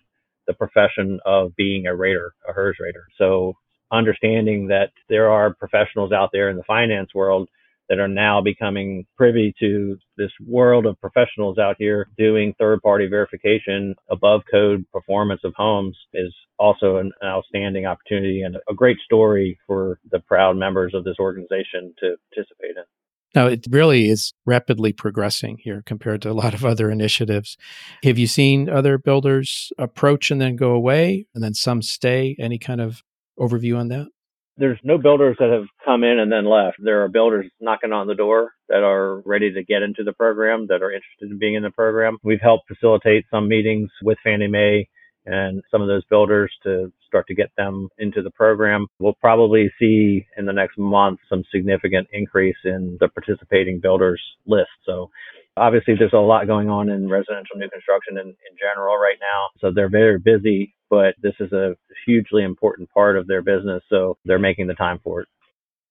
the 0.48 0.54
profession 0.54 1.20
of 1.26 1.54
being 1.58 1.88
a 1.88 1.96
rater, 1.96 2.32
a 2.48 2.54
HERS 2.54 2.78
rater. 2.80 3.04
So 3.18 3.54
understanding 3.92 4.68
that 4.68 4.92
there 5.10 5.30
are 5.30 5.54
professionals 5.54 6.14
out 6.14 6.30
there 6.32 6.50
in 6.50 6.56
the 6.56 6.64
finance 6.64 7.14
world 7.14 7.50
that 7.90 8.00
are 8.00 8.08
now 8.08 8.40
becoming 8.42 9.06
privy 9.18 9.54
to 9.60 9.98
this 10.18 10.32
world 10.46 10.86
of 10.86 11.00
professionals 11.02 11.58
out 11.58 11.76
here 11.80 12.08
doing 12.18 12.54
third 12.58 12.82
party 12.82 13.08
verification 13.08 13.96
above 14.10 14.42
code 14.50 14.86
performance 14.94 15.42
of 15.44 15.54
homes 15.58 15.98
is 16.14 16.34
also 16.60 16.98
an 16.98 17.12
outstanding 17.24 17.86
opportunity 17.86 18.42
and 18.42 18.58
a 18.70 18.74
great 18.74 18.98
story 19.04 19.60
for 19.66 20.00
the 20.12 20.20
proud 20.20 20.56
members 20.56 20.94
of 20.94 21.04
this 21.04 21.16
organization 21.20 21.94
to 22.00 22.16
participate 22.34 22.78
in. 22.78 22.84
Now, 23.36 23.46
it 23.46 23.66
really 23.70 24.10
is 24.10 24.34
rapidly 24.46 24.92
progressing 24.92 25.60
here 25.62 25.84
compared 25.86 26.22
to 26.24 26.32
a 26.32 26.34
lot 26.34 26.56
of 26.56 26.66
other 26.66 26.90
initiatives. 26.90 27.58
Have 28.04 28.18
you 28.18 28.26
seen 28.26 28.70
other 28.70 28.98
builders 28.98 29.72
approach 29.78 30.32
and 30.32 30.42
then 30.42 30.56
go 30.56 30.72
away 30.72 31.28
and 31.36 31.44
then 31.44 31.54
some 31.54 31.82
stay? 31.84 32.36
Any 32.40 32.58
kind 32.58 32.82
of 32.82 33.04
overview 33.40 33.78
on 33.78 33.90
that? 33.90 34.08
There's 34.60 34.80
no 34.84 34.98
builders 34.98 35.38
that 35.40 35.50
have 35.50 35.68
come 35.84 36.04
in 36.04 36.20
and 36.20 36.32
then 36.32 36.46
left. 36.46 36.78
There 36.80 37.04
are 37.04 37.08
builders 37.08 37.50
knocking 37.60 37.94
on 37.94 38.08
the 38.08 38.16
door 38.16 38.52
that 38.68 38.84
are 38.84 39.22
ready 39.26 39.52
to 39.54 39.64
get 39.64 39.82
into 39.82 40.04
the 40.04 40.14
program, 40.14 40.68
that 40.68 40.84
are 40.84 40.92
interested 40.92 41.32
in 41.32 41.40
being 41.40 41.56
in 41.56 41.64
the 41.64 41.72
program. 41.72 42.18
We've 42.24 42.42
helped 42.42 42.68
facilitate 42.68 43.26
some 43.32 43.48
meetings 43.48 43.90
with 44.04 44.18
Fannie 44.24 44.48
Mae 44.48 44.88
and 45.26 45.64
some 45.72 45.82
of 45.82 45.88
those 45.88 46.04
builders 46.06 46.52
to 46.64 46.92
start 47.08 47.28
to 47.28 47.36
get 47.36 47.50
them 47.58 47.88
into 47.98 48.22
the 48.22 48.32
program. 48.32 48.88
We'll 49.00 49.18
probably 49.22 49.72
see 49.80 50.26
in 50.38 50.46
the 50.46 50.54
next 50.54 50.78
month 50.78 51.20
some 51.30 51.44
significant 51.54 52.08
increase 52.12 52.58
in 52.66 52.98
the 53.00 53.10
participating 53.10 53.80
builders 53.80 54.22
list. 54.46 54.70
So 54.86 55.10
obviously 55.56 55.96
there's 55.98 56.14
a 56.14 56.18
lot 56.18 56.48
going 56.48 56.70
on 56.70 56.90
in 56.90 57.10
residential 57.10 57.58
new 57.58 57.70
construction 57.70 58.18
in, 58.18 58.28
in 58.28 58.58
general 58.60 58.98
right 58.98 59.18
now. 59.20 59.50
So 59.60 59.72
they're 59.74 59.90
very 59.90 60.20
busy 60.20 60.76
but 60.90 61.16
this 61.22 61.34
is 61.40 61.52
a 61.52 61.76
hugely 62.06 62.44
important 62.44 62.90
part 62.92 63.18
of 63.18 63.28
their 63.28 63.42
business. 63.42 63.84
So 63.90 64.18
they're 64.26 64.40
making 64.40 64.68
the 64.68 64.74
time 64.74 65.00
for 65.04 65.22
it. 65.22 65.28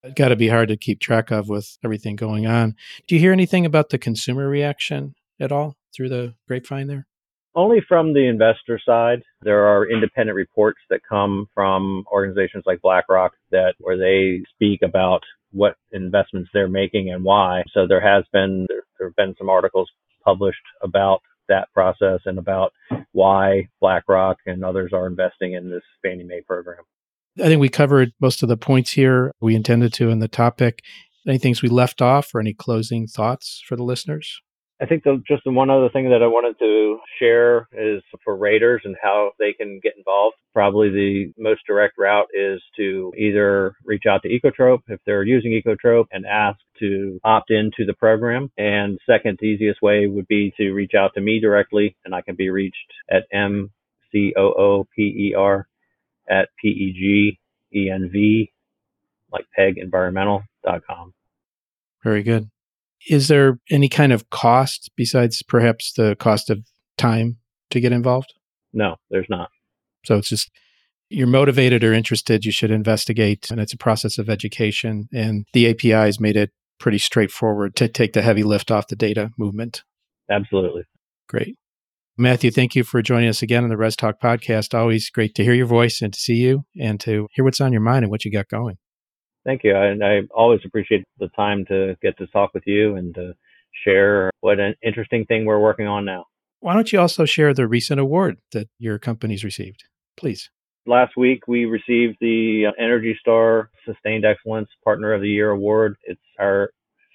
It's 0.03 0.15
got 0.15 0.29
to 0.29 0.37
be 0.37 0.49
hard 0.49 0.69
to 0.69 0.77
keep 0.77 1.01
track 1.01 1.31
of 1.31 1.49
with 1.49 1.77
everything 1.85 2.17
going 2.17 2.47
on. 2.47 2.77
Do 3.07 3.15
you 3.15 3.21
hear 3.21 3.33
anything 3.33 3.67
about 3.67 3.91
the 3.91 3.99
consumer 3.99 4.49
reaction 4.49 5.15
at 5.41 5.51
all 5.51 5.77
through 5.95 6.09
the 6.09 6.35
grapevine 6.47 6.87
there? 6.87 7.07
Only 7.55 7.81
from 7.89 8.13
the 8.15 8.29
investor 8.29 8.81
side. 8.85 9.23
There 9.43 9.67
are 9.67 9.91
independent 9.91 10.37
reports 10.37 10.79
that 10.91 11.01
come 11.09 11.49
from 11.55 12.05
organizations 12.13 12.63
like 12.67 12.81
BlackRock 12.83 13.33
that 13.51 13.75
where 13.79 13.99
they 13.99 14.45
speak 14.55 14.83
about 14.83 15.23
what 15.51 15.75
investments 15.91 16.51
they're 16.53 16.69
making 16.69 17.11
and 17.11 17.25
why. 17.25 17.65
So 17.73 17.87
there 17.89 18.01
has 18.01 18.25
been 18.33 18.67
there, 18.69 18.83
there 18.99 19.09
have 19.09 19.17
been 19.17 19.35
some 19.39 19.49
articles 19.49 19.91
published 20.25 20.59
about 20.83 21.21
that 21.49 21.73
process 21.73 22.21
and 22.25 22.39
about 22.39 22.73
why 23.13 23.69
BlackRock 23.81 24.39
and 24.47 24.65
others 24.65 24.93
are 24.93 25.07
investing 25.07 25.55
in 25.55 25.71
this 25.71 25.83
Fannie 26.03 26.25
Mae 26.25 26.43
program. 26.47 26.85
I 27.39 27.45
think 27.45 27.61
we 27.61 27.69
covered 27.69 28.13
most 28.21 28.43
of 28.43 28.49
the 28.49 28.57
points 28.57 28.93
here 28.93 29.33
we 29.41 29.55
intended 29.55 29.93
to 29.95 30.11
in 30.11 30.19
the 30.19 30.29
topic. 30.29 30.83
Any 31.27 31.39
things 31.39 31.63
we 31.63 31.69
left 31.69 32.01
off 32.01 32.35
or 32.35 32.41
any 32.41 32.55
closing 32.55 33.07
thoughts 33.07 33.63
for 33.67 33.77
the 33.77 33.83
listeners? 33.83 34.41
I 34.81 34.87
think 34.87 35.03
the, 35.03 35.21
just 35.27 35.43
the 35.45 35.51
one 35.51 35.71
other 35.71 35.89
thing 35.89 36.11
that 36.11 36.23
I 36.23 36.29
wanted 36.29 36.57
to 36.61 36.99
share 37.19 37.69
is 37.73 38.01
for 38.25 38.37
raters 38.37 38.83
and 38.85 38.97
how 39.03 39.33
they 39.39 39.53
can 39.53 39.81
get 39.83 39.95
involved. 39.97 40.37
Probably 40.55 40.89
the 40.91 41.33
most 41.37 41.63
direct 41.67 41.99
route 41.99 42.29
is 42.33 42.63
to 42.77 43.13
either 43.17 43.75
reach 43.85 44.05
out 44.09 44.23
to 44.23 44.29
Ekotrope 44.29 44.83
if 44.87 45.01
they're 45.05 45.25
using 45.25 45.53
Ekotrope 45.53 46.07
and 46.13 46.25
ask 46.27 46.59
to 46.79 47.19
opt 47.25 47.51
into 47.51 47.85
the 47.87 47.95
program. 47.95 48.53
And 48.57 48.99
second, 49.05 49.41
easiest 49.43 49.83
way 49.83 50.07
would 50.07 50.29
be 50.29 50.53
to 50.59 50.71
reach 50.71 50.93
out 50.97 51.13
to 51.15 51.21
me 51.21 51.41
directly 51.41 51.97
and 52.05 52.15
I 52.15 52.23
can 52.23 52.37
be 52.37 52.51
reached 52.51 52.77
at 53.11 53.25
M 53.33 53.73
C 54.13 54.33
O 54.37 54.53
O 54.57 54.87
P 54.95 55.03
E 55.03 55.35
R 55.37 55.67
at 56.31 56.51
P 56.61 56.69
E 56.69 56.93
G 56.93 57.39
E 57.77 57.91
N 57.91 58.11
V 58.13 58.53
like 59.33 59.47
pegenvironmental.com. 59.59 61.15
Very 62.05 62.23
good. 62.23 62.49
Is 63.09 63.29
there 63.29 63.59
any 63.71 63.89
kind 63.89 64.13
of 64.13 64.29
cost 64.31 64.91
besides 64.97 65.43
perhaps 65.43 65.93
the 65.93 66.17
cost 66.17 66.51
of 66.51 66.65
time 66.97 67.39
to 67.71 67.81
get 67.81 67.93
involved? 67.93 68.35
No, 68.73 68.97
there's 69.11 69.29
not. 69.29 69.51
So 70.05 70.17
it's 70.17 70.29
just 70.29 70.51
you're 71.11 71.27
motivated 71.27 71.83
or 71.85 71.93
interested, 71.93 72.45
you 72.45 72.53
should 72.53 72.71
investigate. 72.71 73.51
And 73.51 73.61
it's 73.61 73.73
a 73.73 73.79
process 73.79 74.19
of 74.19 74.29
education. 74.29 75.09
And 75.13 75.47
the 75.53 75.69
APIs 75.69 76.21
made 76.21 76.37
it 76.37 76.51
pretty 76.79 76.99
straightforward 76.99 77.75
to 77.77 77.89
take 77.89 78.13
the 78.13 78.23
heavy 78.23 78.43
lift 78.43 78.71
off 78.71 78.89
the 78.89 78.97
data 78.97 79.31
movement. 79.39 79.83
Absolutely. 80.31 80.83
Great. 81.29 81.57
Matthew, 82.17 82.51
thank 82.51 82.75
you 82.75 82.83
for 82.83 83.01
joining 83.01 83.29
us 83.29 83.43
again 83.43 83.63
on 83.63 83.71
the 83.71 83.77
Res 83.77 83.95
Talk 83.97 84.21
podcast. 84.21 84.77
Always 84.77 85.09
great 85.09 85.35
to 85.37 85.45
hear 85.45 85.55
your 85.55 85.67
voice 85.67 86.03
and 86.03 86.13
to 86.13 86.19
see 86.19 86.35
you 86.35 86.65
and 86.79 86.99
to 87.01 87.29
hear 87.33 87.45
what's 87.45 87.61
on 87.61 87.73
your 87.73 87.81
mind 87.81 88.05
and 88.05 88.11
what 88.11 88.25
you 88.25 88.33
got 88.33 88.49
going. 88.49 88.77
Thank 89.49 89.65
you. 89.65 89.75
I, 89.75 89.95
I 90.05 90.21
always 90.35 90.61
appreciate 90.67 91.05
the 91.19 91.29
time 91.29 91.65
to 91.69 91.97
get 92.03 92.19
to 92.19 92.27
talk 92.27 92.53
with 92.53 92.65
you 92.67 92.97
and 92.97 93.15
to 93.15 93.33
share 93.83 94.31
what 94.41 94.61
an 94.61 94.75
interesting 94.83 95.25
thing 95.25 95.47
we're 95.47 95.59
working 95.59 95.87
on 95.87 96.05
now. 96.05 96.27
Why 96.61 96.75
don't 96.75 96.93
you 96.93 97.01
also 97.01 97.25
share 97.25 97.55
the 97.55 97.67
recent 97.67 97.99
award 97.99 98.37
that 98.53 98.69
your 98.79 98.99
company's 98.99 99.45
received, 99.45 99.85
please? 100.19 100.51
Last 100.87 101.17
week, 101.17 101.49
we 101.49 101.65
received 101.65 102.19
the 102.21 102.67
uh, 102.67 102.73
Energy 102.79 103.17
Star 103.19 103.71
Sustained 103.87 104.27
Excellence 104.27 104.69
Partner 104.85 105.15
of 105.15 105.23
the 105.23 105.31
Year 105.31 105.49
award. 105.49 105.97
It's 106.05 106.21
our 106.39 106.69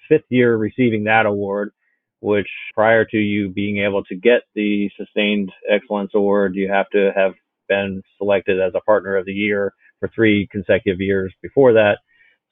fifth 0.08 0.26
year 0.28 0.56
receiving 0.56 1.04
that 1.04 1.26
award, 1.26 1.70
which 2.18 2.48
prior 2.74 3.04
to 3.04 3.16
you 3.16 3.50
being 3.50 3.78
able 3.78 4.02
to 4.06 4.16
get 4.16 4.42
the 4.56 4.90
Sustained 4.96 5.52
Excellence 5.70 6.10
Award, 6.14 6.56
you 6.56 6.68
have 6.68 6.90
to 6.94 7.12
have 7.14 7.34
been 7.68 8.02
selected 8.18 8.60
as 8.60 8.72
a 8.74 8.80
Partner 8.80 9.16
of 9.16 9.24
the 9.24 9.32
Year 9.32 9.72
for 10.00 10.10
three 10.12 10.48
consecutive 10.50 11.00
years 11.00 11.32
before 11.40 11.74
that. 11.74 11.98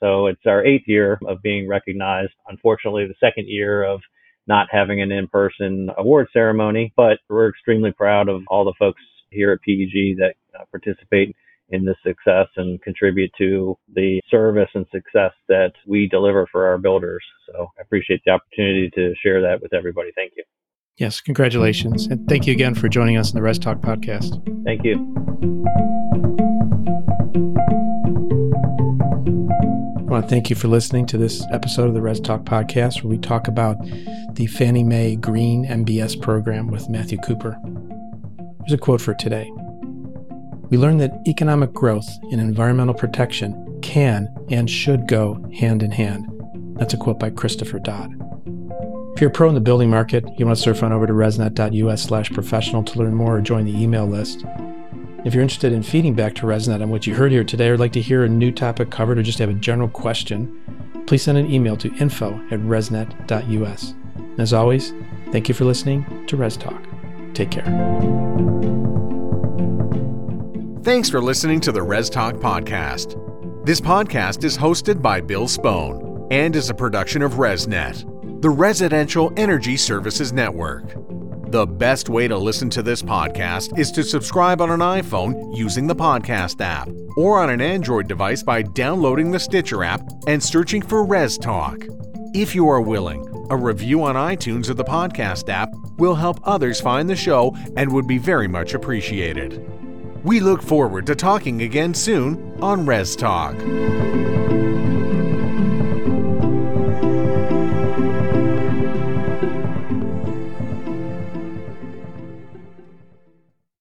So 0.03 0.27
it's 0.27 0.45
our 0.47 0.65
eighth 0.65 0.88
year 0.88 1.19
of 1.27 1.43
being 1.43 1.69
recognized. 1.69 2.33
Unfortunately, 2.49 3.07
the 3.07 3.15
second 3.27 3.49
year 3.49 3.85
of 3.85 4.01
not 4.49 4.67
having 4.71 5.01
an 5.01 5.12
in-person 5.12 5.91
award 5.97 6.27
ceremony, 6.33 6.93
but 6.97 7.19
we're 7.29 7.49
extremely 7.49 7.93
proud 7.93 8.29
of 8.29 8.43
all 8.49 8.65
the 8.65 8.75
folks 8.79 9.01
here 9.31 9.53
at 9.53 9.61
PEG 9.62 10.17
that 10.19 10.35
uh, 10.59 10.65
participate 10.71 11.37
in 11.69 11.85
this 11.85 11.97
success 12.05 12.49
and 12.57 12.83
contribute 12.83 13.31
to 13.38 13.79
the 13.95 14.21
service 14.29 14.69
and 14.75 14.85
success 14.93 15.33
that 15.49 15.73
we 15.87 16.09
deliver 16.09 16.47
for 16.51 16.67
our 16.67 16.79
builders. 16.79 17.25
So 17.47 17.69
I 17.79 17.83
appreciate 17.83 18.21
the 18.27 18.33
opportunity 18.33 18.91
to 18.95 19.15
share 19.23 19.41
that 19.41 19.62
with 19.62 19.73
everybody. 19.73 20.11
Thank 20.15 20.33
you. 20.37 20.45
Yes, 20.99 21.21
congratulations. 21.21 22.07
And 22.07 22.29
thank 22.29 22.47
you 22.47 22.53
again 22.53 22.75
for 22.75 22.88
joining 22.88 23.17
us 23.17 23.31
in 23.31 23.37
the 23.37 23.43
Res 23.43 23.59
Talk 23.59 23.79
podcast. 23.79 24.43
Thank 24.65 24.85
you. 24.85 26.32
I 30.12 30.16
want 30.16 30.29
to 30.29 30.31
thank 30.31 30.51
you 30.51 30.57
for 30.57 30.68
listening 30.68 31.07
to 31.07 31.16
this 31.16 31.42
episode 31.53 31.88
of 31.88 31.94
the 31.94 32.03
Res 32.03 32.20
Talk 32.20 32.42
podcast, 32.42 33.03
where 33.03 33.09
we 33.09 33.16
talk 33.16 33.48
about 33.48 33.83
the 34.35 34.46
Fannie 34.46 34.85
Mae 34.85 35.16
Green 35.16 35.64
MBS 35.64 36.20
program 36.20 36.66
with 36.66 36.90
Matthew 36.90 37.16
Cooper. 37.16 37.59
Here's 38.59 38.75
a 38.75 38.77
quote 38.77 39.01
for 39.01 39.14
today 39.14 39.51
We 40.68 40.77
learned 40.77 41.01
that 41.01 41.14
economic 41.27 41.72
growth 41.72 42.07
and 42.31 42.42
environmental 42.42 42.92
protection 42.92 43.81
can 43.81 44.29
and 44.51 44.68
should 44.68 45.09
go 45.09 45.42
hand 45.55 45.83
in 45.83 45.90
hand. 45.90 46.31
That's 46.77 46.92
a 46.92 46.98
quote 46.98 47.18
by 47.18 47.31
Christopher 47.31 47.79
Dodd. 47.79 48.12
If 49.14 49.22
you're 49.22 49.31
a 49.31 49.33
pro 49.33 49.48
in 49.48 49.55
the 49.55 49.62
building 49.62 49.88
market, 49.88 50.27
you 50.37 50.44
want 50.44 50.59
to 50.59 50.62
surf 50.62 50.83
on 50.83 50.92
over 50.92 51.07
to 51.07 51.14
resnet.us 51.14 52.03
slash 52.03 52.31
professional 52.33 52.83
to 52.83 52.98
learn 52.98 53.14
more 53.14 53.38
or 53.38 53.40
join 53.40 53.64
the 53.64 53.83
email 53.83 54.05
list. 54.05 54.44
If 55.24 55.35
you're 55.35 55.42
interested 55.42 55.72
in 55.72 55.85
feeding 55.85 56.14
back 56.14 56.35
to 56.37 56.46
ResNet 56.46 56.82
on 56.82 56.90
what 56.90 57.06
you 57.06 57.14
heard 57.14 57.30
here 57.30 57.44
today 57.44 57.68
or 57.68 57.78
like 57.78 57.92
to 57.92 58.00
hear 58.00 58.24
a 58.24 58.28
new 58.28 58.50
topic 58.50 58.90
covered 58.90 59.18
or 59.18 59.22
just 59.22 59.38
have 59.38 59.50
a 59.50 59.54
general 59.54 59.88
question, 59.88 61.04
please 61.06 61.22
send 61.22 61.38
an 61.38 61.48
email 61.48 61.76
to 61.76 61.94
info 61.94 62.35
at 62.50 62.58
resnet.us. 62.61 63.94
And 64.16 64.40
as 64.40 64.52
always, 64.52 64.92
thank 65.30 65.48
you 65.48 65.54
for 65.54 65.64
listening 65.64 66.26
to 66.26 66.37
Res 66.37 66.56
Talk. 66.56 66.82
Take 67.35 67.52
care. 67.52 67.64
Thanks 70.82 71.08
for 71.08 71.20
listening 71.20 71.61
to 71.61 71.70
the 71.70 71.82
Res 71.82 72.11
Talk 72.11 72.35
podcast. 72.37 73.16
This 73.64 73.80
podcast 73.80 74.42
is 74.42 74.58
hosted 74.58 75.00
by 75.00 75.20
Bill 75.20 75.46
Spohn 75.46 76.26
and 76.32 76.56
is 76.56 76.68
a 76.68 76.74
production 76.74 77.22
of 77.22 77.35
ResNet, 77.35 78.42
the 78.42 78.50
Residential 78.50 79.32
Energy 79.37 79.76
Services 79.76 80.32
Network. 80.32 81.12
The 81.53 81.67
best 81.67 82.09
way 82.09 82.29
to 82.29 82.38
listen 82.38 82.71
to 82.71 82.83
this 82.83 83.03
podcast 83.03 83.79
is 83.79 83.91
to 83.91 84.03
subscribe 84.03 84.62
on 84.62 84.71
an 84.71 84.81
iPhone 84.81 85.55
using 85.55 85.87
the 85.87 85.95
podcast 85.95 86.62
app 86.62 86.88
or 87.15 87.41
on 87.41 87.51
an 87.51 87.61
Android 87.61 88.09
device 88.09 88.43
by 88.43 88.62
downloading 88.62 89.31
the 89.31 89.38
Stitcher 89.38 89.85
app 89.85 90.01
and 90.27 90.43
searching 90.43 90.81
for 90.81 91.05
Res 91.05 91.37
Talk. 91.37 91.85
If 92.33 92.55
you 92.55 92.71
are 92.71 92.81
willing, 92.81 93.29
a 93.51 93.57
review 93.59 94.03
on 94.03 94.15
iTunes 94.15 94.71
or 94.71 94.75
the 94.75 94.83
podcast 94.83 95.51
app 95.51 95.69
will 95.99 96.15
help 96.15 96.41
others 96.45 96.81
find 96.81 97.07
the 97.07 97.15
show 97.15 97.55
and 97.77 97.93
would 97.93 98.07
be 98.07 98.17
very 98.17 98.49
much 98.49 98.73
appreciated. 98.73 99.62
We 100.25 100.41
look 100.41 100.62
forward 100.62 101.05
to 101.05 101.15
talking 101.15 101.61
again 101.61 101.93
soon 101.93 102.57
on 102.62 102.87
Res 102.87 103.15
Talk. 103.15 103.57